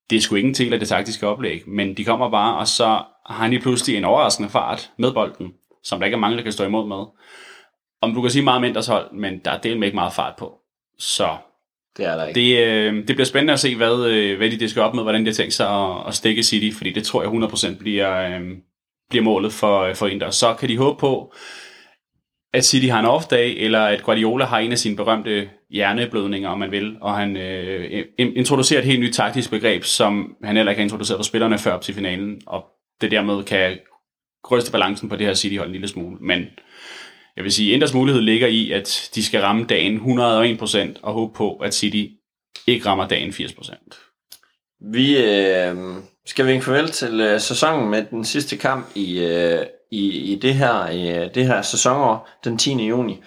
[0.09, 2.67] det er sgu ikke en del af det taktiske oplæg, men de kommer bare, og
[2.67, 2.85] så
[3.25, 5.51] har han lige pludselig en overraskende fart med bolden,
[5.83, 7.05] som der ikke er mange, der kan stå imod med.
[8.01, 10.33] Om du kan sige meget mindre hold, men der er del med ikke meget fart
[10.39, 10.53] på.
[10.97, 11.27] Så
[11.97, 12.39] Det er der ikke.
[12.39, 15.21] det, øh, det bliver spændende at se, hvad, øh, hvad de disker op med, hvordan
[15.21, 18.41] de har tænkt sig at, at stikke City, fordi det tror jeg 100% bliver, øh,
[19.09, 20.29] bliver målet for, øh, for Inter.
[20.29, 21.33] Så kan de håbe på,
[22.53, 26.59] at City har en off-dag, eller at Guardiola har en af sine berømte hjerneblødninger, om
[26.59, 30.79] man vil, og han øh, introducerer et helt nyt taktisk begreb, som han heller ikke
[30.79, 32.65] har introduceret for spillerne før op til finalen, og
[33.01, 33.77] det dermed kan
[34.51, 36.17] ryste balancen på det her City-hold en lille smule.
[36.21, 36.45] Men
[37.35, 41.33] jeg vil sige, Inders mulighed ligger i, at de skal ramme dagen 101%, og håbe
[41.33, 42.05] på, at City
[42.67, 44.05] ikke rammer dagen 80%.
[44.91, 45.75] Vi øh,
[46.25, 50.53] skal vinke farvel til øh, sæsonen med den sidste kamp i, øh, i, i det,
[50.53, 52.87] her, øh, det her sæsonår, den 10.
[52.87, 53.21] juni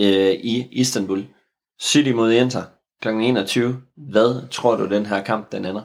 [0.00, 1.24] øh, i Istanbul.
[1.80, 2.62] City mod Inter
[3.02, 3.08] kl.
[3.08, 3.80] 21.
[3.96, 5.82] Hvad tror du, den her kamp den ender?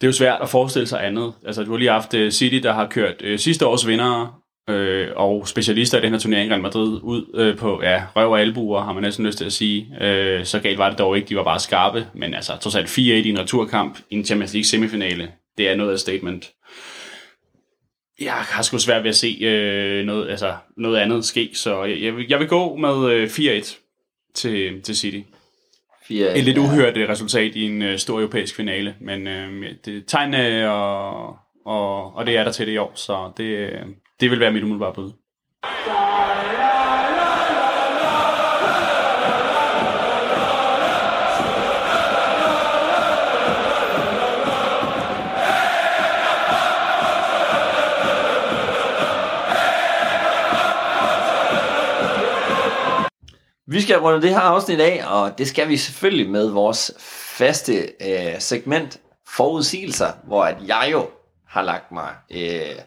[0.00, 1.32] Det er jo svært at forestille sig andet.
[1.46, 4.32] Altså, du har lige haft øh, City, der har kørt øh, sidste års vindere
[4.68, 8.40] øh, og specialister i den her turnering, Real Madrid, ud øh, på ja, røv og
[8.40, 9.96] albuer, har man næsten lyst til at sige.
[10.00, 12.88] Øh, så galt var det dog ikke, de var bare skarpe, men altså trods alt
[12.88, 16.52] 4-1 i en returkamp i en Champions League semifinale, det er noget af et statement.
[18.22, 22.02] Jeg har sgu svært ved at se øh, noget, altså, noget andet ske, så jeg,
[22.02, 23.78] jeg, vil, jeg vil gå med øh, 4-1
[24.34, 25.20] til, til City.
[26.08, 30.04] Fire, Et lidt uhørt øh, resultat i en øh, stor europæisk finale, men øh, det
[30.06, 33.80] tegn, og, og, og det er der til det i år, så det, øh,
[34.20, 35.12] det vil være mit umiddelbare bud.
[53.66, 57.72] Vi skal runde det her afsnit af, og det skal vi selvfølgelig med vores faste
[58.00, 61.08] øh, segment forudsigelser, hvor at jeg jo
[61.48, 62.78] har lagt mig øh,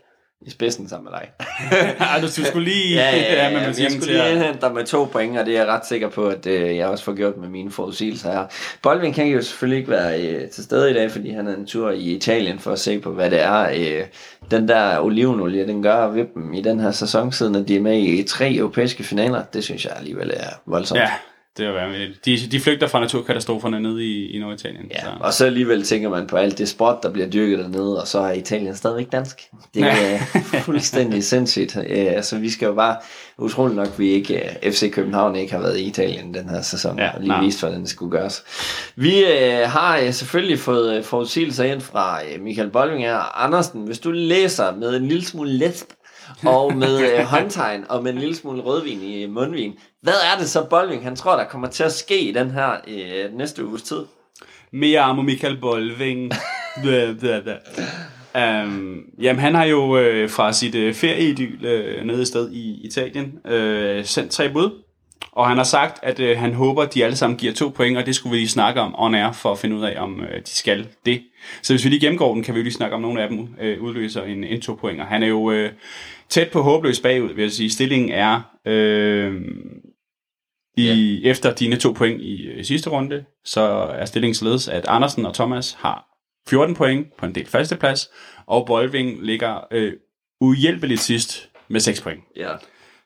[0.42, 1.48] i spidsen sammen med dig.
[2.10, 4.74] Ej, du skulle lige ja, ja, ja, med ja, jeg musikken skulle lige indhente dig
[4.74, 7.14] med to point, og det er jeg ret sikker på, at øh, jeg også får
[7.14, 8.46] gjort med mine forudsigelser her.
[8.84, 11.66] Boldvin kan jo selvfølgelig ikke være øh, til stede i dag, fordi han er en
[11.66, 14.06] tur i Italien for at se på, hvad det er, øh,
[14.52, 17.82] den der olivenolie, den gør ved dem i den her sæson, siden at de er
[17.82, 19.44] med i tre europæiske finaler.
[19.44, 21.00] Det synes jeg alligevel er voldsomt.
[21.00, 21.10] Ja,
[21.58, 22.26] Det var vanvittigt.
[22.26, 24.86] De, de flygter fra naturkatastroferne nede i, i Norditalien.
[24.92, 25.08] Ja, så.
[25.20, 28.20] og så alligevel tænker man på alt det sport, der bliver dyrket dernede, og så
[28.20, 29.42] er Italien stadigvæk dansk.
[29.74, 30.18] Det er
[30.62, 31.76] fuldstændig sindssygt.
[31.76, 32.98] Ja, så vi skal jo bare,
[33.38, 34.36] utroligt nok, vi ikke,
[34.66, 37.44] øh, FC København ikke har været i Italien den her sæson, Ja, og lige nej.
[37.44, 38.44] vist, hvordan det skulle gøres.
[38.96, 43.84] Vi øh, har øh, selvfølgelig fået øh, forudsigelser ind fra øh, Michael Bolvinger og Andersen.
[43.84, 45.86] Hvis du læser med en lille smule læsp,
[46.46, 49.74] og med øh, håndtegn og med en lille smule rødvin i mundvin.
[50.06, 52.72] Hvad er det så, Bolving, han tror, der kommer til at ske i den her
[52.88, 54.00] øh, næste uges tid?
[54.72, 56.32] Me amo Michael Bolving.
[58.36, 62.86] Um, jamen, han har jo øh, fra sit øh, ferieidyl øh, nede et sted i
[62.86, 64.82] Italien øh, sendt tre bud.
[65.32, 67.98] Og han har sagt, at øh, han håber, at de alle sammen giver to point,
[67.98, 70.22] og det skulle vi lige snakke om on air for at finde ud af, om
[70.22, 71.22] øh, de skal det.
[71.62, 73.48] Så hvis vi lige gennemgår den, kan vi jo lige snakke om, nogle af dem
[73.62, 75.06] øh, udløser en, en to pointer.
[75.06, 75.72] Han er jo øh,
[76.30, 77.70] tæt på håbløs bagud, vil jeg sige.
[77.70, 79.34] Stillingen er øh,
[80.78, 81.30] i, ja.
[81.30, 83.62] efter dine to point i øh, sidste runde, så
[83.94, 86.08] er stillingen således, at Andersen og Thomas har
[86.50, 88.10] 14 point på en del førsteplads,
[88.46, 89.94] og Bolving ligger øh,
[90.42, 92.24] uhjælpeligt sidst med 6 point.
[92.36, 92.52] Ja.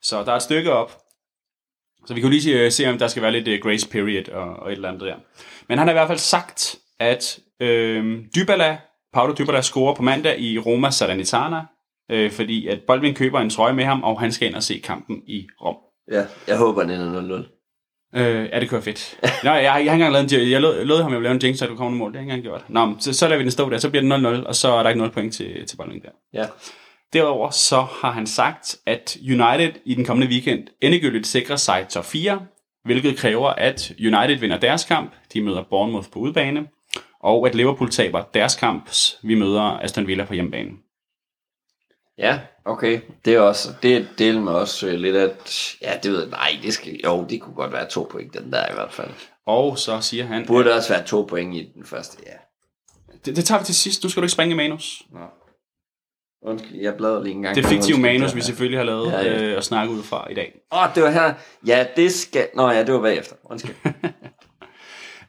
[0.02, 0.98] Så der er et stykke op.
[2.06, 4.56] Så vi kan lige øh, se, om der skal være lidt øh, grace period og,
[4.56, 5.16] og et eller andet der.
[5.68, 8.78] Men han har i hvert fald sagt, at øh, Dybala,
[9.14, 11.62] Paolo Dybala scorer på mandag i Roma Salernitana,
[12.12, 14.82] øh, fordi at Bolving køber en trøje med ham, og han skal ind og se
[14.84, 15.76] kampen i Rom.
[16.12, 17.59] Ja, jeg håber, den ender 0-0.
[18.16, 19.20] Øh, ja, det være fedt.
[19.44, 21.42] Nå, jeg, jeg har ikke engang lavet en, jeg lovede, lovede ham, ville lave en
[21.44, 22.14] jinx, så du kommer mål.
[22.14, 22.70] Det har jeg ikke engang gjort.
[22.70, 24.84] Nå, så, så lader vi den stå der, så bliver det 0-0, og så er
[24.84, 26.10] der ikke 0 point til, til Bolving der.
[26.34, 26.46] Ja.
[27.14, 32.06] Derudover så har han sagt, at United i den kommende weekend endegyldigt sikrer sig top
[32.06, 32.40] 4,
[32.86, 36.68] hvilket kræver, at United vinder deres kamp, de møder Bournemouth på udebane,
[37.24, 38.90] og at Liverpool taber deres kamp,
[39.24, 40.70] vi møder Aston Villa på hjemmebane.
[42.20, 43.02] Ja, okay.
[43.26, 46.50] Det er også, det deler med også øh, lidt at, ja, det ved jeg, nej,
[46.64, 49.10] det skal, jo, det kunne godt være to point, den der i hvert fald.
[49.46, 52.34] Og så siger han, Burde også være to point i den første, ja.
[53.26, 55.04] det, det tager vi til sidst, du skal du ikke springe i manus.
[55.14, 55.20] Nå.
[56.42, 57.56] Undskyld, jeg bladrer lige en gang.
[57.56, 59.44] Det fiktive manus, vi selvfølgelig har lavet Ja, ja.
[59.44, 60.54] øh, og snakke ud fra i dag.
[60.72, 61.34] Åh, oh, det var her.
[61.68, 62.48] Ja, det skal...
[62.56, 63.36] Nå ja, det var bagefter.
[63.44, 63.76] Undskyld.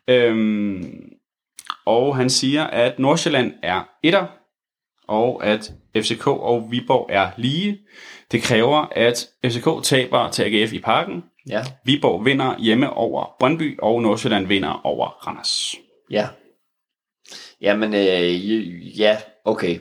[0.08, 1.10] Øhm,
[1.86, 4.26] og han siger, at Nordsjælland er etter,
[5.10, 7.78] og at FCK og Viborg er lige.
[8.32, 11.24] Det kræver, at FCK taber til AGF i parken.
[11.48, 11.64] Ja.
[11.84, 15.74] Viborg vinder hjemme over Brøndby, og Nordsjælland vinder over Randers.
[16.10, 16.28] Ja.
[17.60, 19.78] Jamen, øh, ja, okay.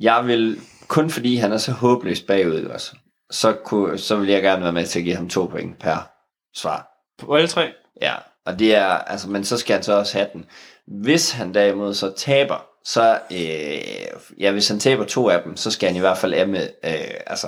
[0.00, 2.96] Jeg vil, kun fordi han er så håbløst bagud, også,
[3.30, 6.10] så, kunne, så vil jeg gerne være med til at give ham to point per
[6.54, 6.88] svar.
[7.18, 7.72] På alle tre.
[8.02, 8.14] Ja,
[8.46, 10.44] og det er, altså, men så skal han så også have den.
[10.86, 15.70] Hvis han derimod så taber, så, øh, ja, hvis han taber to af dem, så
[15.70, 17.46] skal han i hvert fald af med, øh, altså,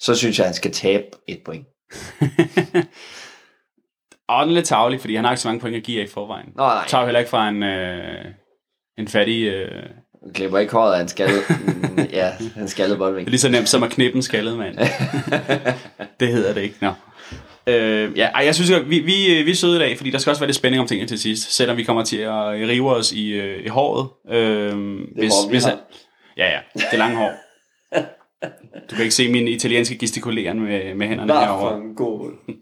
[0.00, 1.66] så synes jeg, han skal tabe et point.
[4.28, 6.04] Og den er lidt tavlig, fordi han har ikke så mange point at give af
[6.04, 6.46] i forvejen.
[6.56, 6.84] Nå, nej.
[6.88, 8.24] Tager heller ikke fra en, øh,
[8.98, 9.46] en fattig...
[9.46, 9.82] Øh,
[10.34, 13.26] klipper ikke håret af en skalle, mm, ja, han skaldede boldving.
[13.26, 14.78] det er lige så nemt som at knippe en skaldet mand.
[16.20, 16.76] det hedder det ikke.
[16.80, 16.92] Nå.
[17.68, 20.18] Øh, ja, ej, jeg synes, at vi, vi, vi er søde i dag, fordi der
[20.18, 22.32] skal også være lidt spænding om tingene til sidst, selvom vi kommer til at
[22.68, 24.08] rive os i, øh, i håret.
[24.36, 24.74] Øh,
[25.16, 25.78] hvis, hår, vi hvis, har.
[26.36, 26.58] ja, ja,
[26.90, 27.32] det lange hår.
[28.90, 31.70] Du kan ikke se min italienske gestikuleren med, med hænderne Nå, herovre.
[31.70, 32.30] for en god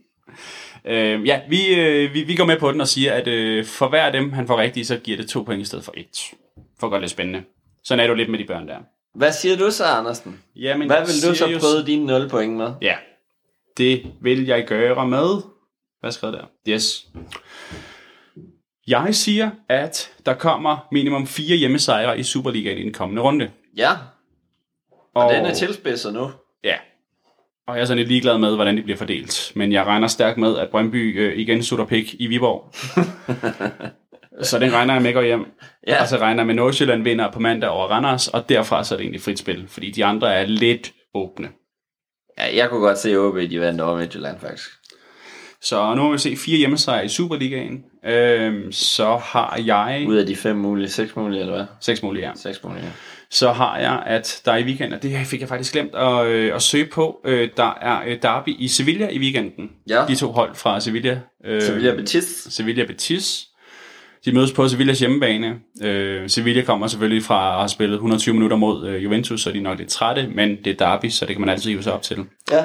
[0.89, 3.89] Øh, ja, vi, øh, vi, vi går med på den og siger, at øh, for
[3.89, 6.07] hver af dem, han får rigtigt, så giver det to point i stedet for et.
[6.81, 7.43] For at gøre det lidt spændende.
[7.85, 8.77] Sådan er du lidt med de børn der.
[9.15, 10.39] Hvad siger du så, Andersen?
[10.57, 12.73] Jamen, Hvad vil du så jo- prøve dine 0 point med?
[12.83, 12.95] Ja,
[13.79, 15.43] det vil jeg gøre med...
[16.01, 16.45] Hvad skrev der?
[16.69, 17.07] Yes.
[18.87, 23.51] Jeg siger, at der kommer minimum fire hjemmesejre i Superligaen i den kommende runde.
[23.77, 23.91] Ja,
[25.17, 26.31] og, og den er tilspidset nu.
[26.65, 26.77] Ja.
[27.67, 29.53] Og jeg er sådan lidt ligeglad med, hvordan de bliver fordelt.
[29.55, 32.75] Men jeg regner stærkt med, at Brøndby øh, igen sutter pik i Viborg.
[34.49, 35.47] så den regner jeg med går hjem.
[35.87, 36.03] Ja.
[36.03, 38.29] Og så regner jeg med, at Nordsjælland vinder på mandag over Randers.
[38.29, 39.69] Og derfra så er det egentlig frit spil.
[39.69, 41.49] Fordi de andre er lidt åbne.
[42.39, 44.71] Ja, jeg kunne godt se OB, de vandt over Midtjylland faktisk.
[45.61, 47.85] Så nu må vi se fire hjemmesejre i Superligaen.
[48.07, 50.05] Øhm, så har jeg...
[50.09, 51.67] Ud af de fem mulige, seks mulige, eller hvad?
[51.81, 52.33] Seks mulige, ja.
[52.35, 52.91] Seks mulige, ja.
[53.31, 56.27] Så har jeg, at der er i weekenden, og det fik jeg faktisk glemt at,
[56.27, 59.71] øh, at søge på, øh, der er øh, derby i Sevilla i weekenden.
[59.89, 60.05] Ja.
[60.09, 61.21] De to hold fra Sevilla.
[61.45, 62.25] Øh, Sevilla Betis.
[62.51, 63.47] Sevilla Betis.
[64.27, 65.55] De mødes på Sevillas hjemmebane.
[65.83, 69.59] Øh, Sevilla kommer selvfølgelig fra at have spillet 120 minutter mod øh, Juventus, så de
[69.59, 71.93] er nok lidt trætte, men det er derby, så det kan man altid hive sig
[71.93, 72.25] op til.
[72.53, 72.65] Ja.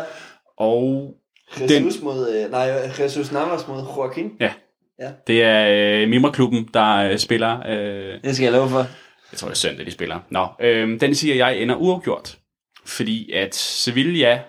[0.58, 1.14] Og
[1.62, 2.04] Jesus den...
[2.04, 4.32] mod, øh, nej, Jesus Navas mod Joaquin.
[4.40, 4.52] ja,
[5.00, 5.10] Ja.
[5.28, 5.68] det er
[6.04, 7.60] øh, Mimreklubben, der øh, spiller.
[7.70, 8.78] Øh, Det skal jeg love for.
[9.32, 10.20] jeg tror, det er søndag, de spiller.
[10.30, 12.38] Nå, øh, den siger jeg ender uafgjort,
[12.86, 14.40] fordi at Sevilla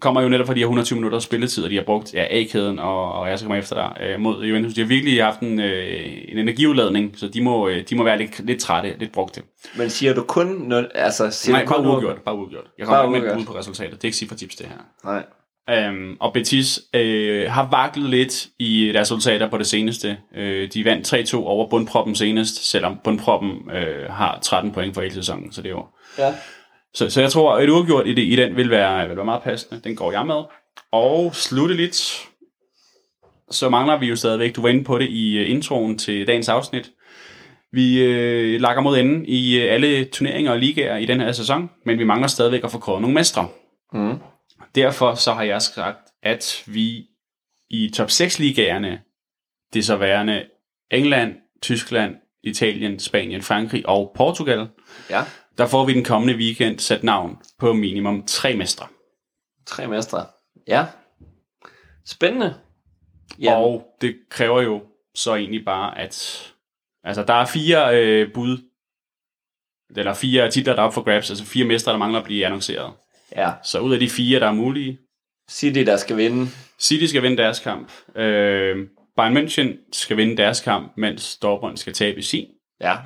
[0.00, 2.78] kommer jo netop fra de her 120 minutter spilletid, og de har brugt ja, A-kæden,
[2.78, 4.74] og, og jeg skal komme efter dig, øh, mod Juventus.
[4.74, 8.18] De har virkelig haft en, øh, en energiudladning, så de må, øh, de må være
[8.18, 9.42] lidt, lidt trætte, lidt brugte.
[9.76, 10.46] Men siger du kun...
[10.46, 12.16] Når, altså, siger Nej, du kun bare uafgjort.
[12.24, 12.64] Bare uafgjort.
[12.78, 13.92] Jeg Bare kommer ikke med bud på resultatet.
[13.92, 15.10] Det er ikke sige for tips, det her.
[15.10, 15.24] Nej.
[15.70, 20.16] Øhm, og Betis øh, har vaklet lidt i deres resultater på det seneste.
[20.36, 25.14] Øh, de vandt 3-2 over bundproppen senest, selvom bundproppen øh, har 13 point for hele
[25.14, 25.84] sæsonen, så det er jo...
[26.18, 26.34] Ja.
[26.96, 29.24] Så, så jeg tror, at et uafgjort i, det, i den vil være, vil være
[29.24, 29.80] meget passende.
[29.84, 30.42] Den går jeg med.
[30.92, 32.28] Og slutteligt,
[33.50, 36.48] så mangler vi jo stadigvæk, du var inde på det i øh, introen til dagens
[36.48, 36.90] afsnit.
[37.72, 41.70] Vi øh, lakker mod enden i øh, alle turneringer og ligaer i den her sæson,
[41.84, 43.48] men vi mangler stadigvæk at få kåret nogle mestre.
[43.92, 44.18] Mm.
[44.74, 47.06] Derfor så har jeg sagt, at vi
[47.70, 49.00] i top 6 ligaerne,
[49.74, 50.44] det så værende
[50.90, 54.68] England, Tyskland, Italien, Spanien, Frankrig og Portugal,
[55.10, 55.22] Ja.
[55.58, 58.86] Der får vi den kommende weekend sat navn på minimum tre mestre.
[59.66, 60.26] Tre mestre.
[60.68, 60.86] Ja.
[62.04, 62.54] Spændende.
[63.40, 63.56] Ja.
[63.56, 64.82] Og det kræver jo
[65.14, 66.46] så egentlig bare, at
[67.04, 68.58] altså, der er fire øh, bud,
[69.96, 72.46] eller fire titler, der er op for grabs, altså fire mestre, der mangler at blive
[72.46, 72.92] annonceret.
[73.36, 73.52] Ja.
[73.64, 74.98] Så ud af de fire, der er mulige,
[75.50, 76.46] City, der skal vinde.
[76.80, 77.92] City skal vinde deres kamp.
[78.16, 82.46] Øh, Bayern München skal vinde deres kamp, mens Dortmund skal tabe sin.
[82.80, 82.96] Ja.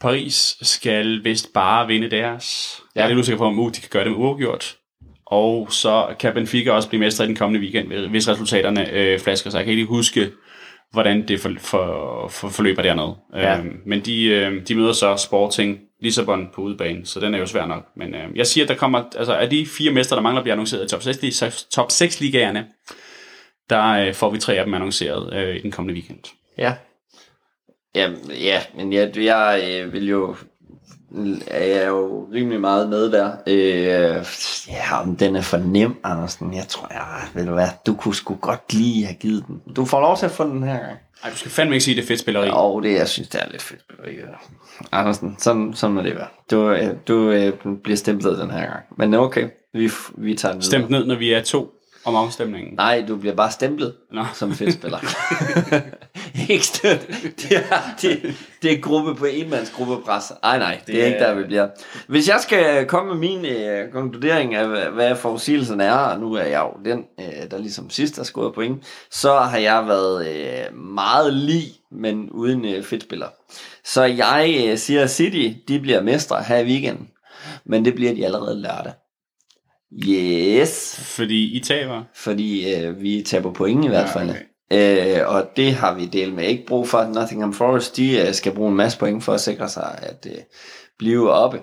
[0.00, 2.76] Paris skal vist bare vinde deres.
[2.96, 3.00] Ja.
[3.00, 4.76] Jeg er lidt usikker på, om de kan gøre det med uafgjort.
[5.26, 9.50] Og så kan Benfica også blive mestre i den kommende weekend, hvis resultaterne øh, flasker
[9.50, 9.58] sig.
[9.58, 10.30] Jeg kan ikke huske,
[10.92, 13.16] hvordan det for, for, for, forløber dernede.
[13.34, 13.58] Ja.
[13.58, 17.46] Øh, men de, øh, de møder så Sporting Lissabon på udebane, så den er jo
[17.46, 17.86] svær nok.
[17.96, 20.44] Men øh, jeg siger, at der kommer, altså af de fire mestre, der mangler at
[20.44, 22.66] blive annonceret i top 6, li- top 6 ligaerne,
[23.70, 26.18] der øh, får vi tre af dem annonceret øh, i den kommende weekend.
[26.58, 26.74] Ja.
[27.94, 30.36] Ja, ja men jeg, jeg øh, vil jo
[31.50, 33.32] jeg er jo rimelig meget med der.
[33.46, 34.26] Øh,
[34.68, 36.54] ja, om den er for nem, Andersen.
[36.54, 39.62] Jeg tror, jeg, ved du hvad, du kunne sgu godt lige have givet den.
[39.76, 40.98] Du får lov til at få den her gang.
[41.24, 42.48] Ej, du skal fandme ikke sige, det er fedt spilleri.
[42.52, 43.80] Og det, jeg synes, det er lidt fedt.
[44.92, 46.26] Andersen, sådan, sådan må det være.
[46.50, 47.52] Du, øh, du øh,
[47.84, 48.82] bliver stemplet den her gang.
[48.98, 50.62] Men okay, vi, vi tager den.
[50.62, 52.74] Stemt ned, når vi er to om afstemningen.
[52.74, 54.24] Nej, du bliver bare stemplet Nå.
[54.34, 54.98] som fedtspiller.
[56.52, 57.06] ikke støt.
[57.36, 60.32] Det er, det, det er gruppe på enmandsgruppepres.
[60.42, 61.68] Ej nej, det, det er ikke der, vi bliver.
[62.08, 66.44] Hvis jeg skal komme med min øh, konkludering af, hvad, forudsigelsen er, og nu er
[66.44, 70.76] jeg jo den, øh, der ligesom sidst har scoret point, så har jeg været øh,
[70.78, 73.28] meget lige, men uden øh, fedtspiller.
[73.84, 77.08] Så jeg øh, siger, at City, de bliver mestre her i weekenden,
[77.64, 78.92] men det bliver de allerede lørdag.
[80.08, 82.02] Yes Fordi I taber.
[82.14, 84.30] fordi øh, vi taber point i hvert Ja, fald.
[84.72, 87.04] Øh, og det har vi delt med ikke brug for.
[87.14, 90.38] Nottingham Forest, de øh, skal bruge en masse point for at sikre sig at øh,
[90.98, 91.60] blive oppe.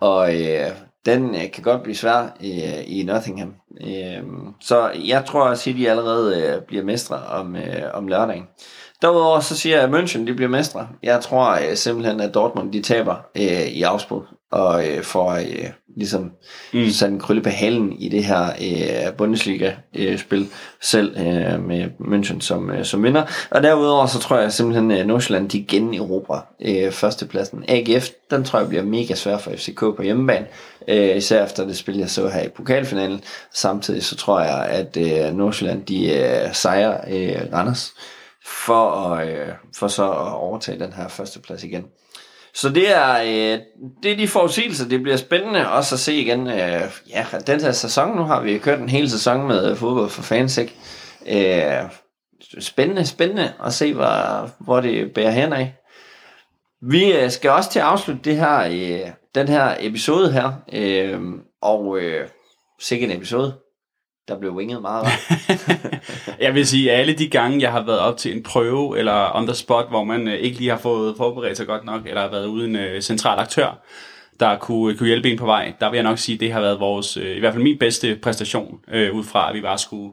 [0.00, 0.66] Og øh,
[1.06, 3.54] den øh, kan godt blive svær øh, i Nottingham.
[3.86, 4.22] Øh,
[4.60, 8.44] så jeg tror, at City allerede øh, bliver mestre om, øh, om lørdagen.
[9.02, 10.88] Derudover så siger jeg, at München de bliver mestre.
[11.02, 14.18] Jeg tror øh, simpelthen, at Dortmund de taber øh, i afspil
[14.50, 16.32] og øh, får øh, ligesom
[16.72, 16.88] mm.
[16.90, 20.48] sat en krølle på halen i det her øh, Bundesliga-spil
[20.80, 23.22] selv øh, med München som, øh, som vinder.
[23.50, 27.64] Og derudover så tror jeg simpelthen, at Nordsjælland de igen erobrer øh, førstepladsen.
[27.68, 30.46] AGF, den tror jeg bliver mega svær for FCK på hjemmebane.
[30.88, 33.20] Øh, især efter det spil, jeg så her i pokalfinalen.
[33.54, 37.92] Samtidig så tror jeg, at øh, Nordsjælland de øh, sejrer øh, Randers
[38.46, 41.84] for, at, øh, for så at overtage den her førsteplads igen.
[42.54, 43.60] Så det er, øh,
[44.02, 44.88] det er de forudsigelser.
[44.88, 46.46] Det bliver spændende også at se igen.
[46.46, 50.10] Øh, ja, den her sæson, nu har vi kørt en hel sæson med øh, fodbold
[50.10, 50.74] for fans, ikke?
[51.28, 51.90] Øh,
[52.60, 55.74] spændende, spændende at se, hvor, hvor det bærer hen af.
[56.82, 60.52] Vi øh, skal også til at afslutte det her, øh, den her episode her.
[60.72, 61.20] Øh,
[61.62, 62.28] og øh,
[62.80, 63.54] sikkert en episode.
[64.28, 65.06] Der blev winget meget.
[66.40, 69.36] Jeg vil sige, at alle de gange, jeg har været op til en prøve, eller
[69.36, 72.20] on the spot, hvor man øh, ikke lige har fået forberedt sig godt nok, eller
[72.20, 73.78] har været uden øh, central aktør,
[74.40, 76.52] der kunne, øh, kunne hjælpe en på vej, der vil jeg nok sige, at det
[76.52, 79.60] har været vores, øh, i hvert fald min bedste præstation, øh, ud fra at vi
[79.60, 80.12] bare skulle,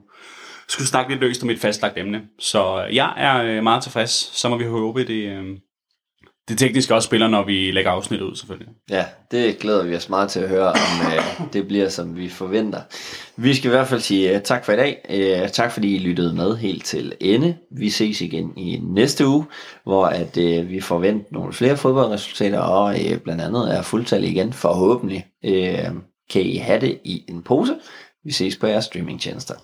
[0.68, 2.22] skulle snakke lidt løst om et fastlagt emne.
[2.40, 4.12] Så øh, jeg er meget tilfreds.
[4.12, 5.46] Så må vi håbe, det, øh,
[6.48, 8.74] det tekniske også spiller, når vi lægger afsnittet ud, selvfølgelig.
[8.90, 12.30] Ja, det glæder vi os meget til at høre, om øh, det bliver, som vi
[12.30, 12.82] forventer.
[13.38, 15.06] Vi skal i hvert fald sige øh, tak for i dag.
[15.10, 17.58] Øh, tak fordi I lyttede med helt til ende.
[17.72, 19.46] Vi ses igen i næste uge,
[19.84, 24.54] hvor at øh, vi forventer nogle flere fodboldresultater, og øh, blandt andet er fuldtal igen,
[24.54, 25.26] forhåbentlig.
[25.46, 25.90] Øh,
[26.30, 27.76] kan I have det i en pose.
[28.24, 29.56] Vi ses på jeres streamingtjenester.